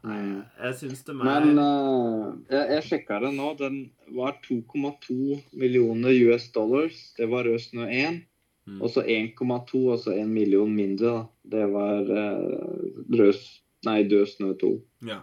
Mm. 0.05 0.41
Jeg 0.61 0.75
syns 0.77 1.03
det 1.05 1.13
er 1.15 1.17
Men 1.25 1.57
uh, 1.57 2.33
jeg, 2.49 2.65
jeg 2.75 2.83
sjekka 2.89 3.19
det 3.23 3.31
nå. 3.37 3.51
Den 3.57 3.77
var 4.13 4.35
2,2 4.45 5.39
millioner 5.57 6.13
US 6.29 6.49
dollars. 6.53 6.99
Det 7.17 7.25
var 7.31 7.45
Rød 7.49 7.61
snø 7.63 7.87
1. 7.89 8.19
Mm. 8.65 8.81
Og 8.81 8.89
så 8.89 9.01
1,2, 9.05 9.81
altså 9.93 10.13
1 10.17 10.29
million 10.29 10.69
mindre. 10.73 11.13
da. 11.13 11.23
Det 11.55 11.65
var 11.73 12.09
uh, 12.09 12.89
rød, 13.13 13.41
nei, 13.85 13.99
Død 14.09 14.29
snø 14.33 14.53
2. 14.61 14.71
Ja. 15.09 15.19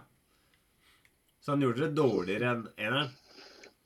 Så 1.43 1.51
han 1.51 1.63
gjorde 1.63 1.83
det 1.87 1.95
dårligere 1.99 2.53
enn 2.55 2.67
eneren. 2.79 3.11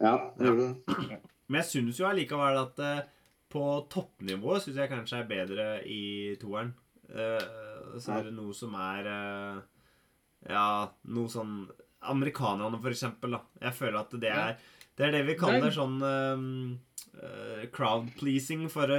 Ja, 0.04 0.16
det 0.38 0.50
gjorde 0.50 0.68
det. 0.68 1.20
Men 1.48 1.62
jeg 1.62 1.70
syns 1.72 2.02
jo 2.02 2.08
allikevel 2.10 2.60
at 2.60 2.82
uh, 2.84 3.06
på 3.52 3.64
toppnivå 3.92 4.58
syns 4.60 4.80
jeg 4.82 4.92
kanskje 4.92 5.22
er 5.22 5.30
bedre 5.30 5.68
i 5.88 6.36
toeren. 6.42 6.74
Uh, 7.08 7.96
så 8.02 8.18
er 8.18 8.28
det 8.28 8.36
noe 8.36 8.56
som 8.56 8.74
er 8.76 9.08
uh, 9.08 9.60
Ja, 10.48 10.66
noe 11.08 11.32
sånn 11.32 11.62
Amerikanerne, 12.08 12.80
for 12.84 12.94
eksempel. 12.94 13.38
Da. 13.38 13.42
Jeg 13.64 13.78
føler 13.78 14.02
at 14.04 14.18
det 14.22 14.34
er 14.34 14.58
det, 14.98 15.08
er 15.08 15.14
det 15.14 15.24
vi 15.28 15.38
kaller 15.38 15.74
sånn 15.74 16.00
eh, 16.02 17.66
crowd 17.74 18.10
pleasing 18.18 18.64
for 18.72 18.90
å 18.90 18.98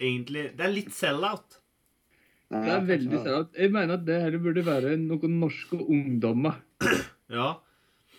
egentlig 0.00 0.50
Det 0.56 0.64
er 0.66 0.72
litt 0.72 0.92
sell-out. 0.96 1.58
Det 2.50 2.72
er 2.74 2.84
veldig 2.88 3.20
sell-out. 3.22 3.52
Jeg 3.56 3.72
mener 3.72 3.96
at 3.96 4.04
det 4.08 4.18
heller 4.24 4.42
burde 4.42 4.64
være 4.66 4.96
noen 5.00 5.38
norske 5.42 5.80
ungdommer. 5.80 6.60
Ja. 7.30 7.60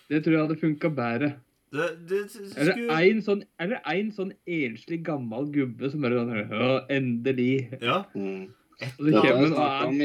Det 0.07 0.21
tror 0.23 0.36
jeg 0.38 0.43
hadde 0.45 0.60
funka 0.62 0.89
bedre. 0.95 1.34
Det, 1.71 1.86
det 2.10 2.21
skulle 2.29 2.95
en 2.99 3.21
sånn, 3.23 3.45
eller 3.63 3.79
en 3.88 4.10
sånn 4.12 4.34
enslig 4.43 4.97
gammel 5.07 5.45
gubbe 5.53 5.91
som 5.91 6.03
bare 6.03 6.19
sånn 6.19 6.89
endelig. 6.91 7.53
Ja. 7.79 8.01
Mm. 8.12 8.49
Og 8.82 9.10
har 9.13 9.28
kommer 9.28 9.98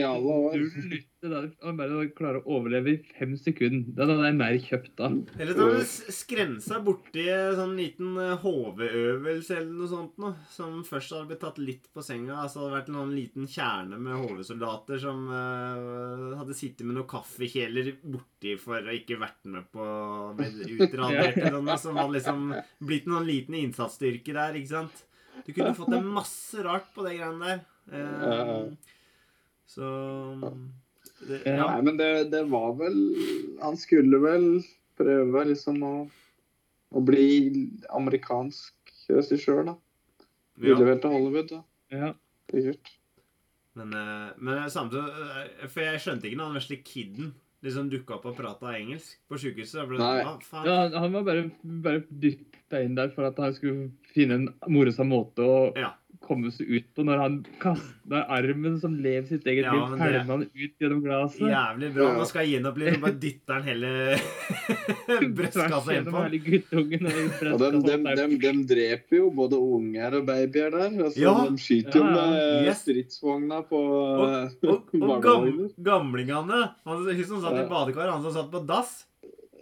null 0.56 0.96
der. 1.26 1.46
Bare 1.76 2.06
klarer 2.16 2.40
å 2.40 2.56
overleve 2.58 2.92
i 2.92 2.98
fem 3.16 3.34
sekunder. 3.40 3.88
Den 3.96 4.12
hadde 4.12 4.28
jeg 4.28 4.36
mer 4.38 4.56
kjøpt 4.62 4.92
da. 4.98 5.10
Eller 5.40 5.56
du 5.58 6.12
skremme 6.14 6.80
borti 6.86 7.24
en 7.32 7.56
sånn 7.58 7.74
liten 7.78 8.18
eh, 8.20 8.44
HV-øvelse 8.44 9.56
eller 9.58 9.72
noe 9.80 9.90
sånt 9.90 10.20
noe, 10.22 10.34
som 10.52 10.78
først 10.86 11.16
hadde 11.16 11.30
blitt 11.30 11.42
tatt 11.44 11.60
litt 11.62 11.88
på 11.92 12.04
senga. 12.04 12.40
Altså 12.42 12.60
det 12.60 12.66
hadde 12.66 12.76
vært 12.76 12.92
en 12.92 13.00
sånn 13.00 13.16
liten 13.16 13.50
kjerne 13.50 14.00
med 14.02 14.20
HV-soldater 14.22 15.02
som 15.02 15.24
uh, 15.30 16.36
hadde 16.40 16.58
sittet 16.58 16.86
med 16.86 16.98
noen 16.98 17.10
kaffekjeler 17.10 17.94
borti 18.02 18.56
for 18.60 18.80
å 18.80 18.96
ikke 18.96 19.20
vært 19.20 19.50
med 19.52 19.68
på 19.72 19.86
utradert 20.76 21.40
eller 21.40 21.60
noe, 21.62 21.78
som 21.80 21.98
hadde 21.98 22.18
liksom 22.18 22.50
blitt 22.86 23.08
noen 23.10 23.26
liten 23.28 23.56
innsatsstyrke 23.58 24.36
der, 24.36 24.60
ikke 24.60 24.74
sant? 24.76 25.06
Du 25.46 25.52
kunne 25.52 25.74
fått 25.76 25.92
en 25.92 26.06
masse 26.08 26.62
rart 26.64 26.88
på 26.94 27.04
de 27.06 27.16
greiene 27.18 27.50
der. 27.50 27.64
Eh, 27.92 28.72
så 29.66 29.88
det, 31.28 31.42
Ja. 31.46 31.66
Nei, 31.70 31.82
men 31.86 31.96
det, 31.96 32.30
det 32.32 32.42
var 32.50 32.74
vel 32.78 32.96
Han 33.62 33.76
skulle 33.78 34.18
vel 34.22 34.46
prøve 34.98 35.44
liksom 35.52 35.82
å, 35.86 35.94
å 36.96 37.02
bli 37.04 37.26
amerikansk 37.94 38.74
regissør, 39.12 39.64
da. 39.68 39.74
Ville 40.58 40.80
ja. 40.80 40.88
vel 40.88 41.00
til 41.02 41.12
Hollywood, 41.14 41.50
da. 41.52 41.62
Ja. 41.92 42.12
Sikkert. 42.50 42.92
Men, 43.76 43.92
eh, 43.92 44.30
men 44.38 44.70
samtidig 44.72 45.04
eh, 45.04 45.66
For 45.68 45.84
jeg 45.84 46.00
skjønte 46.04 46.28
ikke 46.30 46.38
når 46.40 46.50
han 46.50 46.56
vesle 46.60 46.78
kiden 46.86 47.34
liksom 47.66 47.88
dukka 47.90 48.18
opp 48.18 48.26
og 48.30 48.36
prata 48.38 48.72
engelsk 48.78 49.16
på 49.28 49.38
sjukehuset. 49.42 49.86
Ble 49.88 49.98
Nei. 49.98 50.20
sånn, 50.22 50.66
ja 50.68 50.74
han- 50.84 50.92
han 51.02 51.12
var 51.16 51.24
bare, 51.26 51.46
bare 51.64 52.02
dytta 52.10 52.82
inn 52.84 52.94
der 52.94 53.08
for 53.14 53.26
at 53.26 53.38
han 53.42 53.54
skulle 53.56 53.88
finne 54.14 54.34
en 54.38 54.48
morsom 54.70 55.08
måte 55.10 55.42
å 55.42 55.72
Ja. 55.76 55.94
Komme 56.26 56.50
seg 56.54 56.68
ut 56.76 56.88
på 56.96 57.04
når 57.06 57.20
han 57.22 57.36
kaster 57.62 58.24
armen 58.36 58.76
som 58.82 58.94
lever 59.02 59.26
sitt 59.30 59.46
eget 59.48 59.64
Ja, 59.66 59.72
liv, 59.74 59.96
pælmer 59.98 60.32
han 60.34 60.44
ut 60.46 60.74
gjennom 60.82 61.00
glasset. 61.04 61.46
Jævlig 61.50 61.90
bra. 61.96 62.10
Nå 62.18 62.26
skal 62.28 62.44
jeg 62.46 62.56
gjenopplive 62.58 62.96
og 62.98 63.04
bare 63.06 63.18
dytter 63.22 63.56
han 63.56 63.66
hele 63.70 63.92
brystkassa 65.38 65.96
innpå. 65.96 66.22
hele 66.26 66.40
guttungen 66.44 67.06
og 67.08 67.16
i 67.16 67.50
Og 67.52 67.62
de, 67.62 67.70
de, 67.86 67.96
de, 68.20 68.26
de 68.42 68.52
dreper 68.74 69.18
jo 69.20 69.30
både 69.36 69.58
unger 69.60 70.18
og 70.20 70.26
babyer 70.28 70.70
der. 70.76 70.86
Altså, 71.06 71.20
Ja. 71.22 71.34
De 71.50 71.58
skyter 71.62 72.00
jo 72.00 72.04
Ja, 72.04 72.12
ja. 72.12 72.28
med 72.36 72.66
Yes. 72.70 72.82
stridsvogna 72.84 73.62
på 73.68 73.80
Og, 73.86 74.28
og, 74.66 74.94
og 75.10 75.22
gam, 75.22 75.50
gamlingene 75.82 76.62
han, 76.86 77.04
Hun 77.06 77.24
som 77.24 77.42
satt 77.44 77.60
i 77.62 77.68
badekaret, 77.70 78.12
han 78.12 78.22
som 78.26 78.34
satt 78.34 78.50
på 78.52 78.62
dass, 78.68 79.04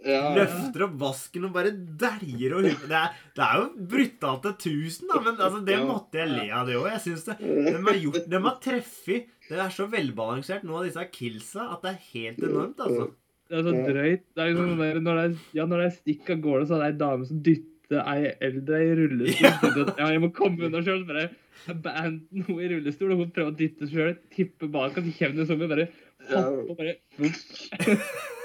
Ja. 0.05 0.21
løfter 0.35 0.83
opp 0.85 0.95
vasken 1.01 1.45
og 1.47 1.53
bare 1.55 1.71
dæljer 1.73 2.53
og 2.53 2.61
hu- 2.67 2.87
det, 2.91 2.99
det 3.35 3.41
er 3.45 3.55
jo 3.57 3.67
brutalt 3.89 4.43
til 4.45 4.55
tusen, 4.65 5.07
da, 5.09 5.19
men 5.25 5.35
altså, 5.41 5.61
det 5.65 5.77
Ja. 5.79 5.85
måtte 5.87 6.19
jeg 6.21 6.29
le 6.29 6.43
av, 6.53 6.67
det 6.67 6.75
òg. 6.77 6.89
Jeg 6.91 7.01
syns 7.07 7.23
det. 7.25 7.37
De 7.41 7.73
har, 7.87 7.97
gjort, 8.03 8.29
de 8.29 8.41
har 8.45 8.59
treffet 8.61 9.25
Det 9.49 9.57
er 9.61 9.69
så 9.73 9.87
velbalansert, 9.89 10.63
noen 10.65 10.79
av 10.83 10.85
disse 10.89 11.05
killsa, 11.13 11.71
at 11.73 11.81
det 11.85 11.91
er 11.95 12.03
helt 12.13 12.39
enormt, 12.49 12.79
altså. 12.85 13.07
Det 13.49 13.57
er 13.59 13.65
så 13.67 13.73
drøyt. 13.85 14.23
Det 14.33 14.41
er 14.41 14.47
liksom 14.51 14.69
sånn 14.71 14.79
der, 14.81 14.99
når 15.05 15.15
det 15.19 15.25
er, 15.25 15.35
ja, 15.53 15.65
når 15.69 15.77
det 15.83 15.87
er 15.91 15.97
stikk 15.99 16.29
av 16.33 16.39
gårde, 16.41 16.67
så 16.69 16.75
er 16.77 16.79
det 16.81 16.87
ei 16.93 16.97
dame 17.01 17.25
som 17.29 17.41
dytter 17.45 18.01
ei 18.09 18.31
eldre 18.41 18.79
i 18.81 18.93
rullestol. 18.97 19.45
Ja. 19.45 19.93
Ja, 19.99 20.07
jeg 20.15 20.21
må 20.23 20.31
komme 20.33 20.65
unna 20.65 20.81
sjøl. 20.85 21.03
Bare 21.05 21.27
band 21.81 22.23
noe 22.33 22.61
i 22.65 22.69
rullestol, 22.73 23.13
og 23.13 23.21
hun 23.21 23.29
prøver 23.35 23.53
å 23.53 23.57
dytte 23.59 23.89
sjøl. 23.89 24.15
Tipper 24.33 24.67
bak, 24.73 24.97
og 24.97 25.05
så 25.05 25.13
kommer 25.19 25.37
det 25.41 25.47
som 25.51 25.61
og 25.61 25.69
bare 25.75 25.87
hopper 26.25 26.69
og 26.69 26.77
bare 26.77 26.95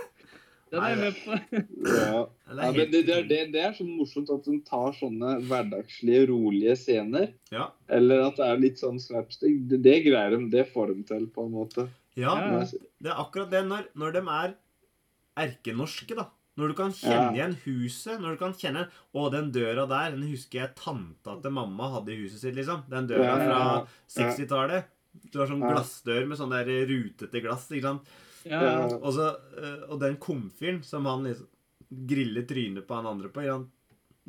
Den 0.71 0.85
er 0.87 0.93
jeg 0.95 0.99
med 1.01 1.21
på. 1.25 1.39
Ja. 1.91 2.21
Ja, 2.51 2.71
men 2.73 2.91
det, 2.93 3.01
det, 3.07 3.15
er- 3.17 3.27
det, 3.31 3.39
det 3.55 3.61
er 3.65 3.73
så 3.77 3.85
morsomt 3.87 4.31
at 4.35 4.45
de 4.47 4.57
tar 4.67 4.93
sånne 4.99 5.37
hverdagslige, 5.49 6.27
rolige 6.31 6.75
scener. 6.79 7.33
Ja. 7.55 7.69
Eller 7.89 8.25
at 8.29 8.37
det 8.39 8.47
er 8.49 8.61
litt 8.63 8.79
sånn 8.83 8.99
slapstick. 9.03 9.61
Det, 9.71 9.81
det 9.87 9.97
greier 10.07 10.37
de. 10.37 10.45
Det 10.53 10.67
får 10.73 10.93
de 10.95 11.03
til, 11.11 11.27
på 11.35 11.47
en 11.49 11.55
måte. 11.59 11.89
ja, 12.19 12.35
det 13.01 13.11
er 13.11 13.19
akkurat 13.23 13.51
det 13.55 13.65
når, 13.71 13.87
når 13.99 14.13
de 14.19 14.23
er 14.41 14.55
erkenorske, 15.47 16.15
da. 16.19 16.29
Når 16.59 16.69
du 16.73 16.75
kan 16.77 16.91
kjenne 16.93 17.31
Ja. 17.31 17.33
igjen 17.33 17.55
huset. 17.65 18.21
Når 18.21 18.35
du 18.35 18.41
kan 18.43 18.53
kjenne 18.59 18.89
Å, 19.15 19.31
den 19.33 19.51
døra 19.55 19.87
der, 19.89 20.11
den 20.17 20.27
husker 20.29 20.61
jeg 20.65 20.75
tanta 20.77 21.39
til 21.41 21.51
mamma 21.55 21.89
hadde 21.95 22.13
i 22.13 22.19
huset 22.25 22.41
sitt, 22.43 22.55
liksom. 22.59 22.83
Den 22.91 23.07
døra 23.09 23.25
Ja, 23.25 23.37
ja, 23.39 23.47
fra 23.47 23.87
60-tallet. 24.35 24.85
Du 25.33 25.39
har 25.41 25.47
sånn 25.51 25.61
glassdør 25.63 26.27
med 26.31 26.39
sånn 26.39 26.51
der 26.55 26.69
rutete 26.87 27.41
glass, 27.43 27.69
ikke 27.71 27.83
sant. 27.83 28.03
Ja. 28.45 28.61
Ja. 28.63 28.87
Og, 28.97 29.13
så, 29.13 29.27
eh, 29.59 29.83
og 29.91 30.01
den 30.01 30.17
komfyren 30.23 30.83
som 30.87 31.05
han 31.07 31.25
liksom 31.27 31.49
griller 32.07 32.47
trynet 32.47 32.87
på 32.87 32.95
han 32.95 33.07
andre 33.07 33.29
på, 33.29 33.43
ikke 33.43 33.57
sant? 33.59 33.71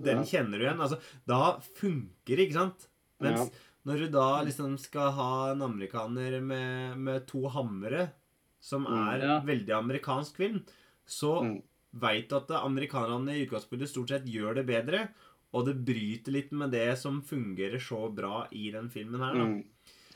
den 0.02 0.18
Ja. 0.18 0.24
kjenner 0.24 0.58
du 0.58 0.66
igjen. 0.66 0.80
Altså, 0.82 1.00
da 1.28 1.60
funker 1.78 2.36
det, 2.38 2.48
ikke 2.50 2.54
sant? 2.58 2.88
Mens 3.22 3.40
Ja. 3.40 3.50
når 3.86 3.98
du 4.00 4.08
da 4.10 4.42
liksom 4.44 4.78
skal 4.80 5.12
ha 5.12 5.52
en 5.52 5.62
amerikaner 5.62 6.42
med, 6.42 6.98
med 6.98 7.28
to 7.28 7.48
hammere, 7.50 8.12
som 8.60 8.86
Mm. 8.86 9.14
er 9.14 9.20
Ja. 9.22 9.40
veldig 9.42 9.70
amerikansk 9.70 10.36
film, 10.36 10.64
så 11.06 11.42
Mm. 11.44 11.62
veit 11.94 12.30
du 12.30 12.36
at 12.38 12.48
amerikanerne 12.50 13.30
i 13.30 13.46
utgangspunktet 13.46 13.90
stort 13.90 14.10
sett 14.10 14.26
gjør 14.26 14.56
det 14.56 14.66
bedre, 14.66 15.10
og 15.54 15.66
det 15.66 15.84
bryter 15.86 16.32
litt 16.32 16.52
med 16.52 16.72
det 16.72 16.98
som 16.98 17.22
fungerer 17.22 17.78
så 17.80 18.14
bra 18.14 18.48
i 18.52 18.72
den 18.72 18.90
filmen 18.90 19.20
her, 19.20 19.34
da. 19.34 19.46
Mm. 19.46 19.64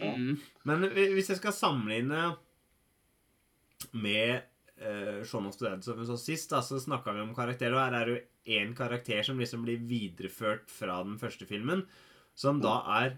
Mm. 0.01 0.35
Men 0.67 0.89
hvis 0.93 1.31
jeg 1.31 1.39
skal 1.39 1.55
sammenligne 1.55 2.33
med 3.95 4.45
uh, 4.81 5.23
Shaun 5.27 5.47
of 5.49 5.57
the 5.57 5.69
Dead 5.69 5.83
som 5.85 5.99
vi 5.99 6.07
så 6.07 6.17
sist, 6.19 6.49
da, 6.51 6.61
så 6.65 6.79
snakka 6.81 7.13
vi 7.15 7.23
om 7.23 7.35
karakterer. 7.37 7.75
Og 7.75 7.83
her 7.83 7.99
er 7.99 8.09
det 8.09 8.17
jo 8.17 8.59
én 8.59 8.75
karakter 8.77 9.23
som 9.25 9.39
liksom 9.41 9.65
blir 9.65 9.81
videreført 9.87 10.69
fra 10.71 11.01
den 11.05 11.17
første 11.21 11.47
filmen, 11.49 11.85
som 12.35 12.59
da 12.63 12.79
er 12.99 13.17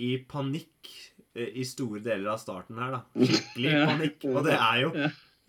i 0.00 0.16
panikk 0.30 0.90
uh, 1.36 1.48
i 1.50 1.66
store 1.66 2.02
deler 2.04 2.34
av 2.34 2.42
starten 2.42 2.80
her, 2.82 2.98
da. 2.98 3.04
Skikkelig 3.30 3.78
panikk. 3.84 4.28
Og 4.32 4.42
det 4.46 4.58
er 4.58 4.82
jo 4.84 4.92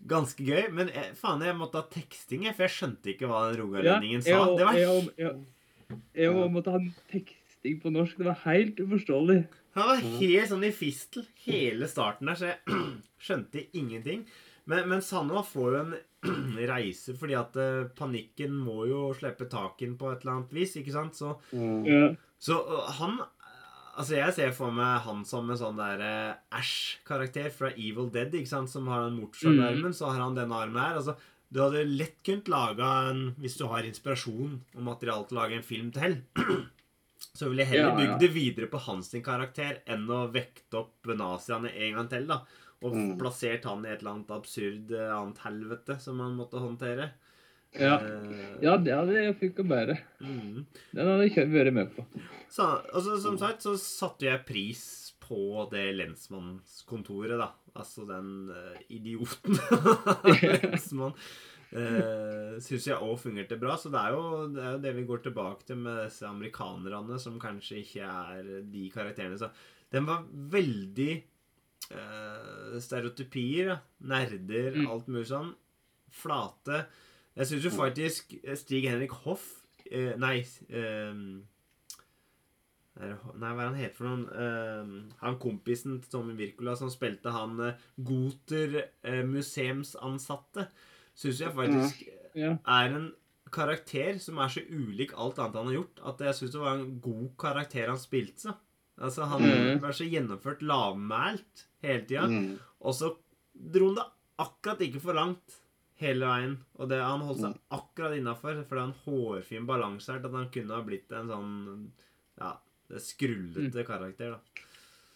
ganske 0.06 0.46
gøy. 0.46 0.70
Men 0.74 0.92
jeg, 0.94 1.12
faen, 1.18 1.44
jeg 1.46 1.58
måtte 1.58 1.82
ha 1.82 1.90
teksting, 1.92 2.48
for 2.52 2.66
jeg 2.66 2.76
skjønte 2.78 3.14
ikke 3.14 3.30
hva 3.30 3.46
den 3.48 3.58
Ja, 3.58 3.62
rogalendingen 3.64 4.26
sa. 4.26 4.40
Det 4.56 4.66
var 4.66 4.80
jeg, 4.80 5.04
jeg, 5.22 5.36
jeg, 5.86 6.26
jeg 6.26 6.50
måtte 6.54 6.74
ha 6.74 6.82
teksting 7.12 7.78
på 7.82 7.94
norsk. 7.94 8.18
Det 8.18 8.28
var 8.28 8.42
helt 8.46 8.82
uforståelig. 8.82 9.40
Han 9.76 9.90
var 9.90 10.02
helt 10.02 10.50
sånn 10.50 10.64
i 10.64 10.72
fistel 10.74 11.26
hele 11.44 11.88
starten 11.90 12.30
der, 12.30 12.38
så 12.40 12.50
jeg 12.50 12.82
skjønte 13.26 13.64
ingenting. 13.76 14.24
Men, 14.66 14.88
men 14.90 15.02
Sanwa 15.04 15.44
får 15.46 15.76
jo 15.76 15.82
en 15.84 15.96
reise 16.72 17.14
fordi 17.14 17.36
at 17.38 17.54
uh, 17.60 17.86
panikken 17.98 18.56
må 18.56 18.86
jo 18.90 19.12
slippe 19.14 19.46
taken 19.52 19.94
på 20.00 20.10
et 20.10 20.24
eller 20.24 20.38
annet 20.38 20.54
vis, 20.56 20.76
ikke 20.80 20.94
sant? 20.96 21.18
Så, 21.18 21.36
Mm. 21.52 22.16
Så 22.42 22.58
uh, 22.60 22.84
han 22.98 23.20
Altså, 23.96 24.12
jeg 24.18 24.32
ser 24.36 24.50
for 24.52 24.74
meg 24.76 24.98
han 25.06 25.22
som 25.24 25.48
en 25.48 25.56
sånn 25.56 25.78
der 25.80 26.02
uh, 26.04 26.58
Ash-karakter 26.58 27.46
fra 27.48 27.70
Evil 27.72 28.10
Dead, 28.12 28.34
ikke 28.36 28.50
sant? 28.50 28.68
Som 28.68 28.90
har 28.92 29.06
den 29.06 29.16
motorsagaarmen, 29.22 29.94
så 29.96 30.10
har 30.10 30.20
han 30.20 30.36
denne 30.36 30.52
armen 30.52 30.76
her. 30.82 30.98
Altså, 30.98 31.14
du 31.48 31.62
hadde 31.62 31.86
lett 31.88 32.18
kunnet 32.26 32.50
laga 32.52 32.90
en 33.08 33.22
Hvis 33.40 33.56
du 33.56 33.64
har 33.70 33.86
inspirasjon 33.88 34.58
og 34.74 34.82
materiale 34.84 35.24
til 35.24 35.38
å 35.38 35.40
lage 35.40 35.56
en 35.56 35.64
film 35.64 35.88
til, 35.96 36.18
så 37.36 37.48
ville 37.48 37.64
jeg 37.64 37.72
heller 37.74 37.92
Ja, 37.92 37.96
bygd 38.00 38.20
det 38.20 38.30
videre 38.34 38.66
på 38.72 38.78
hans 38.86 39.10
karakter 39.24 39.80
enn 39.86 40.06
å 40.08 40.24
vekte 40.32 40.78
opp 40.84 41.06
naziene 41.16 41.72
en 41.74 41.94
gang 42.00 42.08
til, 42.12 42.26
da. 42.26 42.42
Og 42.84 42.92
Mm. 42.94 43.18
plassert 43.18 43.64
han 43.64 43.84
i 43.86 43.88
et 43.88 44.00
eller 44.02 44.12
annet 44.18 44.30
absurd 44.36 44.90
eh, 44.92 45.12
annet 45.16 45.38
helvete 45.38 45.98
som 46.00 46.20
han 46.20 46.36
måtte 46.36 46.60
håndtere. 46.60 47.10
Ja. 47.76 47.96
Eh, 48.00 48.56
ja, 48.62 48.76
det 48.76 48.92
hadde 48.94 49.14
jeg 49.16 49.36
funka 49.40 49.64
bedre. 49.68 49.98
mm. 50.20 50.66
Den 50.92 51.06
hadde 51.10 51.28
jeg 51.28 51.48
vært 51.52 51.72
med 51.72 51.90
på. 51.96 52.04
Så, 52.48 52.62
altså, 52.94 53.18
som 53.20 53.36
sagt 53.40 53.62
så 53.64 53.74
satte 53.80 54.28
jeg 54.28 54.44
pris 54.46 54.84
på 55.20 55.66
det 55.72 55.88
lensmannskontoret, 55.96 57.38
da. 57.40 57.50
Altså 57.76 58.06
den 58.08 58.50
eh, 58.54 58.78
idioten 58.96 59.56
lensmann. 60.62 61.12
Uh, 61.76 62.56
Syns 62.64 62.86
jeg 62.88 62.96
òg 63.04 63.18
fungerte 63.20 63.58
bra. 63.60 63.74
Så 63.76 63.90
det 63.92 64.00
er, 64.00 64.14
jo, 64.16 64.46
det 64.48 64.62
er 64.64 64.70
jo 64.76 64.82
det 64.86 64.92
vi 64.96 65.02
går 65.08 65.24
tilbake 65.26 65.66
til 65.68 65.76
med 65.82 65.98
disse 66.06 66.24
amerikanerne, 66.24 67.18
som 67.20 67.40
kanskje 67.42 67.82
ikke 67.82 68.06
er 68.08 68.46
de 68.72 68.86
karakterene. 68.94 69.36
Så 69.36 69.50
den 69.92 70.06
var 70.08 70.24
veldig 70.56 71.10
eh, 71.92 72.78
stereotypier. 72.80 73.76
Nerder, 74.08 74.72
Mm. 74.74 74.88
alt 74.90 75.06
mulig 75.12 75.28
sånn. 75.28 75.52
Flate. 76.10 76.86
Jeg 77.36 77.46
syns 77.50 77.64
jo 77.68 77.70
faktisk 77.76 78.32
Stig 78.56 78.88
Henrik 78.88 79.12
Hoff 79.26 79.44
eh, 79.90 80.14
Nei 80.16 80.38
eh, 80.72 81.12
Nei, 82.96 83.10
hva 83.36 83.50
er 83.50 83.66
han 83.66 83.76
heter 83.76 83.92
for 83.98 84.08
noen? 84.08 84.22
Uh, 84.32 85.16
han 85.20 85.34
kompisen 85.42 85.98
til 86.00 86.08
Tommy 86.14 86.32
Wirkola 86.38 86.72
som 86.80 86.88
spilte 86.88 87.28
han 87.34 87.58
uh, 87.60 87.82
Goter 88.00 88.78
uh, 89.04 89.20
museumsansatte, 89.28 90.64
syns 91.16 91.40
jeg 91.42 91.54
faktisk 91.56 92.04
Ja. 92.36 92.56
er 92.66 92.94
en 92.94 93.12
karakter 93.54 94.18
som 94.20 94.38
er 94.42 94.48
så 94.52 94.60
ulik 94.68 95.12
alt 95.16 95.38
annet 95.38 95.54
han 95.56 95.68
har 95.70 95.76
gjort, 95.78 96.00
at 96.10 96.24
jeg 96.26 96.34
syns 96.38 96.52
det 96.56 96.60
var 96.60 96.76
en 96.76 97.00
god 97.00 97.28
karakter 97.40 97.88
han 97.88 98.00
spilte. 98.00 98.48
seg. 98.48 98.54
Altså, 98.98 99.26
han 99.28 99.42
mm. 99.44 99.80
var 99.82 99.92
så 99.92 100.06
gjennomført 100.08 100.62
lavmælt 100.64 101.66
hele 101.84 102.04
tida, 102.08 102.26
Mm. 102.28 102.58
og 102.80 102.94
så 102.96 103.16
dro 103.54 103.86
han 103.90 103.94
det 104.00 104.06
akkurat 104.38 104.80
ikke 104.80 105.00
for 105.00 105.12
langt 105.16 105.60
hele 106.00 106.26
veien. 106.26 106.56
Og 106.78 106.88
det, 106.88 107.00
han 107.00 107.20
holdt 107.24 107.40
seg 107.40 107.58
akkurat 107.72 108.16
innafor, 108.16 108.62
for 108.66 108.76
det 108.76 108.82
er 108.82 108.88
en 108.90 109.02
hårfin 109.04 109.66
balanse 109.68 110.12
her 110.12 110.20
til 110.20 110.28
at 110.28 110.38
han 110.40 110.50
kunne 110.52 110.74
ha 110.74 110.82
blitt 110.82 111.12
en 111.12 111.28
sånn 111.28 111.52
ja, 112.40 112.50
skrullete 113.00 113.84
karakter, 113.86 114.36
da. 114.36 114.40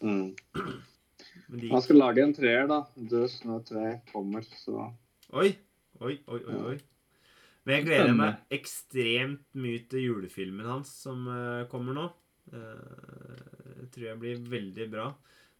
Mm. 0.01 0.35
Men 1.49 1.59
de 1.61 1.69
Han 1.69 1.81
skal 1.85 1.97
lage 2.01 2.23
en 2.23 2.33
treer, 2.33 2.67
da. 2.67 2.79
Død 2.95 3.27
snø 3.29 3.59
tre 3.65 4.01
kommer, 4.11 4.41
så 4.63 4.87
Oi, 5.33 5.51
oi, 6.01 6.15
oi, 6.27 6.41
oi. 6.41 6.61
oi. 6.71 6.77
Men 7.61 7.75
jeg 7.77 7.85
gleder 7.85 8.15
meg 8.17 8.55
ekstremt 8.57 9.43
mye 9.61 9.83
til 9.89 10.07
julefilmen 10.07 10.65
hans 10.65 10.93
som 11.03 11.27
eh, 11.29 11.67
kommer 11.71 11.97
nå. 11.97 12.07
Uh, 12.51 13.83
tror 13.93 14.05
jeg 14.07 14.19
blir 14.19 14.39
veldig 14.49 14.87
bra. 14.91 15.11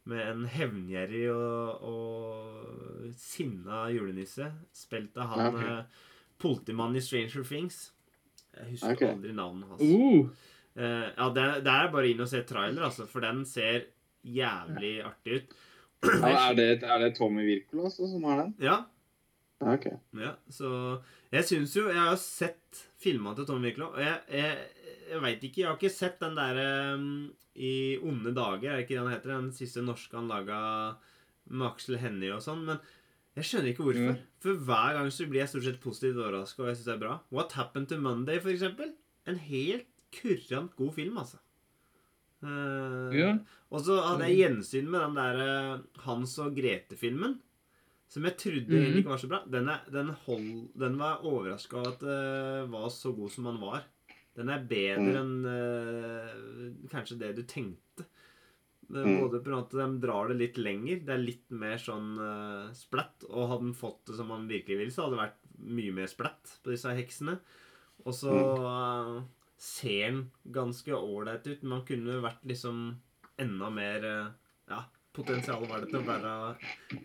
Med 0.10 0.24
en 0.26 0.48
hevngjerrig 0.50 1.28
og, 1.30 1.84
og 1.86 3.12
sinna 3.22 3.86
julenisse. 3.94 4.50
Spilt 4.74 5.20
av 5.22 5.36
han 5.36 5.52
Ok. 5.52 5.62
eh, 5.62 6.08
politimannen 6.42 6.98
i 6.98 7.06
Stranger 7.06 7.46
Things. 7.46 7.84
Jeg 8.58 8.74
husker 8.74 8.98
okay. 8.98 9.14
aldri 9.14 9.36
navnet 9.38 9.70
hans. 9.76 9.86
Uh, 9.86 10.50
Eh, 10.76 11.08
ja, 11.18 11.28
det, 11.36 11.48
det 11.66 11.74
er 11.74 11.92
bare 11.92 12.12
inn 12.12 12.24
og 12.24 12.30
se 12.32 12.44
trailer, 12.48 12.86
altså, 12.88 13.08
for 13.10 13.24
den 13.26 13.44
ser 13.48 13.90
jævlig 14.24 14.94
artig 15.04 15.42
ut. 15.42 15.56
ja, 16.08 16.30
er, 16.32 16.56
det, 16.60 16.70
er 16.80 17.04
det 17.04 17.12
Tommy 17.18 17.44
Wirkola 17.48 17.90
altså, 17.90 18.08
som 18.10 18.24
har 18.30 18.44
den? 18.46 18.54
Ja, 18.64 18.78
Ja, 19.62 19.76
OK. 19.78 19.86
Ja, 20.18 20.32
så 20.50 20.70
Jeg 21.32 21.46
syns 21.48 21.76
jo 21.78 21.84
Jeg 21.88 22.00
har 22.02 22.18
sett 22.18 22.80
filmene 23.02 23.38
til 23.38 23.46
Tom 23.48 23.62
Wirkola, 23.64 23.92
og 23.94 24.02
jeg, 24.02 24.18
jeg, 24.34 24.88
jeg 25.12 25.22
veit 25.22 25.46
ikke 25.46 25.62
Jeg 25.62 25.70
har 25.70 25.78
ikke 25.78 25.94
sett 25.94 26.18
den 26.24 26.36
derre 26.40 26.66
um, 26.96 27.06
I 27.54 27.74
onde 28.02 28.34
dager, 28.34 28.72
er 28.72 28.80
det 28.80 28.88
ikke 28.88 28.96
det 28.98 29.04
han 29.04 29.14
heter? 29.14 29.36
Den 29.36 29.54
siste 29.56 29.84
norske 29.86 30.18
han 30.18 30.32
laga 30.32 30.62
med 31.52 31.68
Aksel 31.68 31.98
Hennie 32.00 32.32
og 32.32 32.42
sånn. 32.46 32.62
Men 32.68 32.78
jeg 33.36 33.48
skjønner 33.48 33.72
ikke 33.72 33.86
hvorfor. 33.86 34.14
Mm. 34.16 34.26
For 34.44 34.60
hver 34.68 34.98
gang 34.98 35.10
så 35.12 35.26
blir 35.28 35.42
jeg 35.42 35.52
stort 35.52 35.66
sett 35.68 35.80
positivt 35.84 36.20
overraska, 36.20 36.64
og 36.64 36.70
jeg 36.70 36.78
syns 36.80 36.88
det 36.88 36.94
er 36.96 37.02
bra. 37.02 37.16
What 37.34 37.56
Happened 37.58 37.90
to 37.92 37.98
Monday, 38.00 38.40
for 38.44 38.54
eksempel. 38.54 38.94
En 39.28 39.40
helt 39.50 39.88
kurrant 40.16 40.74
god 40.80 40.94
film, 40.96 41.18
altså. 41.22 41.40
Uh, 42.42 43.12
Ja. 43.16 43.34
Og 43.72 43.84
så 43.86 44.00
hadde 44.04 44.28
jeg 44.28 44.42
gjensyn 44.42 44.90
med 44.92 45.00
den 45.00 45.20
der 45.20 45.38
eh, 45.46 45.84
Hans 46.04 46.34
og 46.44 46.56
Grete-filmen. 46.58 47.38
Som 48.12 48.26
jeg 48.28 48.36
trodde 48.42 48.68
mm. 48.68 48.78
egentlig 48.82 49.02
ikke 49.06 49.14
var 49.14 49.22
så 49.24 49.30
bra. 49.32 49.38
Den, 49.48 49.70
er, 49.72 49.84
den, 49.94 50.10
hold, 50.26 50.48
den 50.84 50.98
var 51.00 51.22
overraska 51.24 51.78
over 51.80 51.94
at 51.94 52.02
det 52.04 52.72
var 52.74 52.90
så 52.92 53.14
god 53.16 53.32
som 53.32 53.48
den 53.48 53.60
var. 53.62 53.86
Den 54.36 54.50
er 54.52 54.66
bedre 54.68 55.22
Mm. 55.22 55.22
enn 55.22 55.46
uh, 55.48 56.90
kanskje 56.92 57.18
det 57.20 57.36
du 57.40 57.44
tenkte. 57.48 58.06
Det- 58.06 59.06
Mm. 59.08 59.22
Både 59.22 59.40
på 59.40 59.56
at 59.56 59.70
de 59.72 59.86
drar 60.04 60.28
det 60.28 60.36
litt 60.42 60.58
lenger. 60.60 61.00
Det 61.08 61.14
er 61.14 61.22
litt 61.24 61.50
mer 61.56 61.78
sånn 61.80 62.10
uh, 62.20 62.74
splatt. 62.76 63.24
Og 63.30 63.48
hadde 63.48 63.64
den 63.70 63.74
fått 63.80 64.02
det 64.10 64.18
som 64.18 64.28
man 64.28 64.50
virkelig 64.50 64.78
ville, 64.82 64.92
så 64.92 65.06
hadde 65.06 65.16
det 65.16 65.22
vært 65.22 65.70
mye 65.80 65.94
mer 65.96 66.08
splatt 66.12 66.58
på 66.66 66.74
disse 66.74 66.92
heksene. 66.98 67.38
Og 68.04 68.12
så 68.18 68.34
uh, 68.36 69.22
ser 69.56 70.10
den 70.12 70.26
ganske 70.52 70.92
ålreit 70.92 71.48
ut. 71.48 71.64
Man 71.64 71.86
kunne 71.88 72.20
vært 72.26 72.44
liksom 72.44 72.98
enda 73.40 73.70
mer 73.72 74.04
Ja, 74.68 74.84
potensial 75.14 75.64
var 75.70 75.84
det 75.84 75.90
til 75.92 76.00
å 76.02 76.08
være 76.08 76.34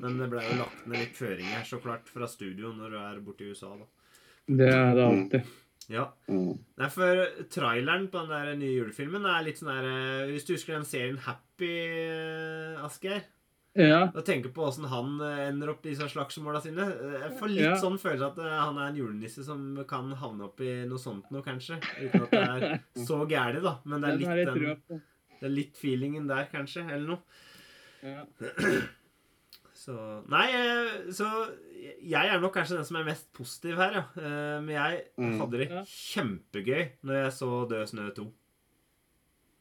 Men 0.00 0.18
det 0.20 0.28
ble 0.32 0.42
jo 0.46 0.56
lagt 0.62 0.86
ned 0.86 1.00
litt 1.02 1.16
føringer, 1.18 1.62
så 1.66 1.80
klart, 1.82 2.08
fra 2.12 2.28
studio 2.30 2.72
når 2.76 2.90
du 2.94 2.98
er 3.02 3.22
borte 3.26 3.44
i 3.46 3.52
USA, 3.52 3.72
da. 3.76 3.86
det 4.62 4.68
er 4.72 4.92
det 4.94 5.06
alltid. 5.10 5.54
Ja. 5.92 6.08
Mm. 6.26 6.52
Nei, 6.80 6.88
for 6.90 7.20
traileren 7.52 8.08
på 8.10 8.18
den 8.24 8.32
der 8.34 8.56
nye 8.58 8.72
julefilmen 8.74 9.26
er 9.30 9.44
litt 9.46 9.60
sånn 9.60 9.70
der 9.70 9.84
eh, 9.86 10.32
Hvis 10.32 10.46
du 10.48 10.56
husker 10.56 10.74
den 10.74 10.86
serien 10.88 11.18
Happy, 11.22 11.68
eh, 11.70 12.80
Asgeir? 12.82 13.20
Ja. 13.76 14.00
Og 14.08 14.24
tenker 14.26 14.50
på 14.56 14.64
åssen 14.66 14.88
han 14.90 15.20
eh, 15.22 15.44
ender 15.50 15.70
opp 15.74 15.84
i 15.86 15.92
disse 15.92 16.08
slagsmåla 16.10 16.62
sine. 16.64 16.88
Jeg 17.20 17.32
får 17.38 17.52
litt 17.52 17.62
Ja. 17.68 17.74
sånn 17.78 18.00
følelse 18.02 18.32
at 18.32 18.40
han 18.64 18.80
er 18.82 18.88
en 18.90 18.98
julenisse 18.98 19.44
som 19.46 19.62
kan 19.86 20.10
havne 20.18 20.48
opp 20.48 20.62
i 20.64 20.72
noe 20.90 20.98
sånt 20.98 21.30
noe, 21.30 21.44
kanskje. 21.46 21.78
Uten 22.00 22.24
at 22.24 22.34
det 22.34 22.42
er 22.48 22.80
så 23.06 23.20
gærent, 23.30 23.62
da. 23.68 23.76
Men 23.86 24.02
det 24.02 24.10
er 24.10 24.40
litt, 24.40 24.50
den, 24.88 25.02
det 25.36 25.46
er 25.50 25.54
litt 25.54 25.76
feelingen 25.78 26.26
der, 26.26 26.48
kanskje. 26.50 26.82
Eller 26.88 27.12
noe. 27.14 27.44
Ja. 28.06 28.22
Så 29.76 29.94
Nei, 30.32 30.46
eh, 30.56 31.10
så 31.14 31.26
jeg 32.02 32.26
er 32.32 32.40
nok 32.42 32.54
kanskje 32.56 32.78
den 32.78 32.86
som 32.88 32.96
er 32.98 33.04
mest 33.06 33.26
positiv 33.36 33.76
her, 33.78 33.92
ja. 33.98 34.04
Eh, 34.18 34.60
Men 34.64 34.72
jeg 34.74 35.02
Mm. 35.20 35.34
hadde 35.42 35.58
det 35.60 35.68
kjempegøy 35.90 36.88
når 37.04 37.18
jeg 37.20 37.32
så 37.36 37.50
Død 37.70 37.84
snø 37.92 38.06
2. 38.16 38.24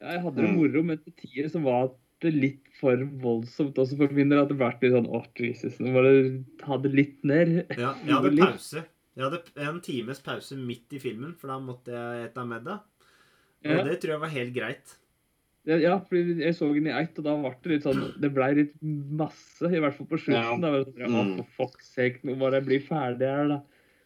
Jeg 0.02 0.22
hadde 0.24 0.36
det 0.42 0.50
Mm. 0.50 0.56
moro, 0.56 0.84
men 0.84 0.98
til 1.04 1.14
tider 1.20 1.50
så 1.52 1.62
var 1.62 1.92
det 2.22 2.34
litt 2.34 2.64
for 2.80 2.96
voldsomt 2.96 3.76
også 3.78 3.98
for 3.98 4.08
min 4.14 4.30
del. 4.30 4.40
At 4.42 4.48
det 4.50 4.58
ble 4.58 4.72
litt 4.82 4.96
sånn 4.96 5.12
Å, 5.12 5.22
Jesus, 5.38 5.78
nå 5.80 5.92
må 5.94 6.02
du 6.02 6.44
ta 6.64 6.78
det 6.78 6.94
litt 6.96 7.24
ned. 7.24 7.68
Ja, 7.78 7.94
jeg 8.06 8.16
hadde 8.16 8.38
pause. 8.40 8.86
Jeg 9.16 9.24
hadde 9.30 9.44
en 9.68 9.82
times 9.82 10.20
pause 10.22 10.56
midt 10.58 10.92
i 10.94 11.00
filmen, 11.00 11.36
for 11.38 11.48
da 11.48 11.60
måtte 11.60 11.92
jeg 11.92 12.30
ete 12.32 12.46
middag. 12.48 12.82
Og 13.66 13.72
Ja, 13.72 13.84
det 13.84 14.00
tror 14.02 14.12
jeg 14.16 14.20
var 14.20 14.30
helt 14.30 14.54
greit. 14.56 14.96
Ja, 15.66 15.96
for 16.00 16.14
fordi 16.14 16.36
jeg 16.44 16.56
så 16.58 16.68
den 16.74 16.88
i 16.88 16.94
ett, 16.94 17.18
og 17.20 17.26
da 17.26 17.36
ble 17.42 17.54
det 17.64 17.72
litt 17.76 17.86
sånn 17.88 18.02
Det 18.22 18.30
ble 18.36 18.50
litt 18.60 18.74
masse, 18.82 19.66
i 19.72 19.80
hvert 19.82 19.96
fall 19.98 20.08
på 20.12 20.20
slutten. 20.22 20.62
Da 20.62 20.72
var 20.76 20.84
det 20.84 20.94
sånn, 20.94 21.16
Å, 21.16 21.24
Mm. 21.26 21.38
for 21.38 21.66
fuck's 21.70 21.90
sake, 21.96 22.20
nå 22.24 22.36
må 22.38 22.52
jeg 22.54 22.66
bli 22.68 22.80
ferdig 22.86 23.26
her, 23.32 23.48
da. 23.56 23.62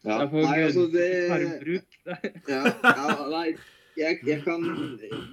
Ja. 0.06 0.22
Jeg 0.22 0.30
får 0.32 0.46
Nei, 0.48 0.62
altså, 0.64 0.86
det 0.94 1.10
tarmbruk. 1.28 2.00
ja, 2.48 2.64
ja, 2.84 3.16
nei, 3.30 3.56
jeg, 4.00 4.20
jeg 4.24 4.44
kan 4.46 4.62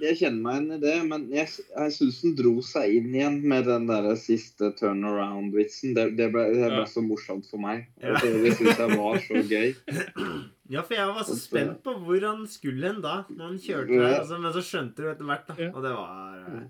Jeg 0.01 0.17
kjenner 0.19 0.41
meg 0.43 0.57
igjen 0.57 0.71
i 0.75 0.79
det, 0.83 0.95
men 1.07 1.29
jeg, 1.31 1.47
jeg 1.77 1.93
syns 1.95 2.17
den 2.25 2.33
dro 2.35 2.51
seg 2.61 2.97
inn 2.97 3.13
igjen 3.15 3.37
med 3.47 3.63
den 3.69 3.85
der 3.87 4.09
siste 4.19 4.73
turnaround-vitsen. 4.75 5.93
Det, 5.95 6.09
det, 6.17 6.27
ble, 6.33 6.43
det 6.51 6.67
ble 6.73 6.83
så 6.91 6.99
morsomt 7.05 7.47
for 7.47 7.63
meg. 7.63 7.85
Ja. 8.03 8.17
Det, 8.19 8.33
det 8.43 8.57
syns 8.59 8.75
jeg 8.83 8.97
var 8.99 9.23
så 9.23 9.39
gøy. 9.47 9.71
Ja, 10.71 10.83
for 10.83 10.97
jeg 10.97 11.13
var 11.15 11.23
så 11.27 11.37
spent 11.39 11.79
på 11.85 11.93
hvor 12.03 12.25
han 12.27 12.43
skulle 12.51 12.89
hen 12.89 12.99
da, 13.03 13.21
når 13.31 13.53
han 13.53 13.61
kjørte 13.63 13.93
der. 13.93 14.17
Altså, 14.19 14.41
men 14.43 14.55
så 14.55 14.63
skjønte 14.65 15.03
du 15.03 15.09
etter 15.11 15.29
hvert, 15.29 15.47
da. 15.47 15.69
Og 15.71 15.85
det 15.85 15.93
var 15.95 16.35
eh, 16.41 16.67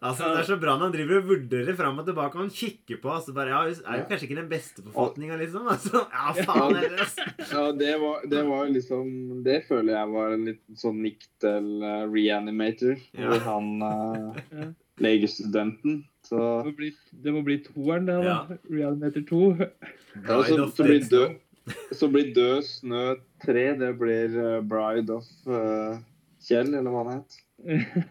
Altså, 0.00 0.30
Det 0.32 0.40
er 0.40 0.46
så 0.48 0.56
bra 0.56 0.74
når 0.78 0.88
han 0.88 0.94
driver 0.94 1.18
og 1.20 1.26
vurderer 1.28 1.76
fram 1.76 1.98
og 2.00 2.06
tilbake, 2.08 2.38
og 2.38 2.44
han 2.46 2.52
kikker 2.56 3.00
på 3.02 3.10
altså 3.12 3.34
bare, 3.36 3.52
ja, 3.52 3.74
Er 3.84 3.98
jo 4.00 4.06
kanskje 4.08 4.28
ikke 4.28 4.38
den 4.38 4.48
beste 4.48 4.84
forfatninga, 4.86 5.36
liksom? 5.42 5.66
Altså, 5.68 6.04
ja, 6.16 6.32
faen 6.38 6.78
ellers. 6.80 7.16
Ja, 7.52 7.64
det 7.76 7.90
var, 8.00 8.22
det 8.32 8.44
var 8.48 8.70
liksom 8.72 9.10
Det 9.44 9.58
føler 9.68 9.98
jeg 9.98 10.12
var 10.14 10.36
en 10.36 10.46
liten 10.48 10.80
sånn 10.80 11.02
nikk 11.04 11.26
til 11.44 11.68
uh, 11.84 12.06
Reanimator. 12.08 12.96
Ja. 13.12 13.28
Hvor 13.28 13.44
han 13.44 13.68
uh, 13.84 14.64
legestudenten. 15.04 16.00
Så 16.24 16.40
Det 16.40 16.70
må 16.70 16.76
bli, 16.80 16.90
det 17.12 17.36
må 17.36 17.44
bli 17.44 17.58
toeren, 17.64 18.08
det, 18.08 18.16
da. 18.24 18.32
Ja. 18.32 18.58
Reanimator 18.72 19.28
2. 19.28 19.44
Ja, 19.60 20.40
så, 20.48 20.64
så, 20.72 20.86
blir 20.86 21.04
død, 21.12 21.36
så 21.98 22.08
blir 22.10 22.32
Død 22.34 22.62
snø 22.66 23.04
3 23.44 23.64
Det 23.80 23.90
blir 24.00 24.36
eh, 24.40 24.58
Bride 24.66 25.16
of 25.16 25.28
uh, 25.48 26.00
Kjell, 26.40 26.72
eller 26.74 26.90
hva 26.90 27.04
han 27.04 27.20
het. 27.20 27.40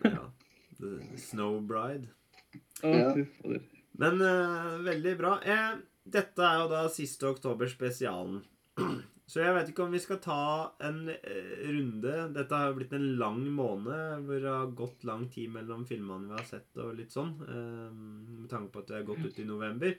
Ja. 0.06 0.26
The 0.80 1.18
Snow 1.20 1.60
Bride. 1.68 2.08
Ja. 2.86 3.12
Men 4.00 4.22
uh, 4.22 4.78
veldig 4.86 5.16
bra. 5.20 5.34
Eh, 5.44 5.72
dette 6.08 6.46
er 6.46 6.62
jo 6.62 6.70
da 6.72 6.86
siste 6.94 7.28
oktober 7.28 7.68
spesialen. 7.72 8.44
Så 9.30 9.44
jeg 9.44 9.54
vet 9.54 9.68
ikke 9.70 9.86
om 9.86 9.92
vi 9.94 10.00
skal 10.02 10.18
ta 10.24 10.44
en 10.82 11.04
runde. 11.06 12.14
Dette 12.34 12.56
har 12.56 12.72
jo 12.72 12.80
blitt 12.80 12.96
en 12.98 13.12
lang 13.20 13.44
måned 13.54 14.24
hvor 14.26 14.40
det 14.42 14.50
har 14.50 14.72
gått 14.78 15.06
lang 15.06 15.28
tid 15.30 15.52
mellom 15.54 15.84
filmene 15.86 16.32
vi 16.32 16.40
har 16.40 16.48
sett 16.50 16.80
og 16.82 16.96
litt 16.98 17.14
sånn. 17.14 17.36
Eh, 17.46 17.92
med 18.40 18.48
tanke 18.50 18.74
på 18.74 18.82
at 18.82 18.90
det 18.90 18.98
har 18.98 19.06
gått 19.12 19.28
ut 19.28 19.38
i 19.38 19.46
november. 19.46 19.94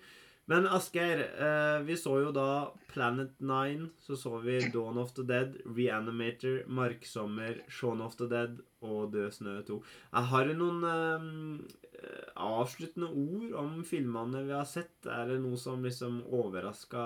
Men 0.51 0.67
Asgeir, 0.67 1.21
eh, 1.39 1.83
vi 1.87 1.95
så 1.97 2.17
jo 2.25 2.33
da 2.35 2.47
Planet 2.91 3.37
Nine. 3.39 3.91
Så 4.03 4.17
så 4.19 4.33
vi 4.43 4.57
Dawn 4.75 4.99
of 4.99 5.13
the 5.15 5.23
Dead, 5.23 5.55
Reanimator, 5.77 6.65
Marksommer, 6.67 7.61
Shaun 7.71 8.01
of 8.03 8.17
the 8.19 8.27
Dead 8.27 8.59
og 8.83 9.13
Død 9.15 9.31
snø 9.37 9.61
2. 9.69 9.77
Jeg 10.17 10.31
Har 10.33 10.49
du 10.49 10.55
noen 10.59 10.83
eh, 10.91 12.27
avsluttende 12.41 13.11
ord 13.13 13.55
om 13.63 13.79
filmene 13.87 14.43
vi 14.49 14.55
har 14.57 14.67
sett? 14.67 14.95
Er 15.07 15.31
det 15.31 15.39
noe 15.45 15.59
som 15.61 15.85
liksom 15.87 16.23
overraska 16.35 17.05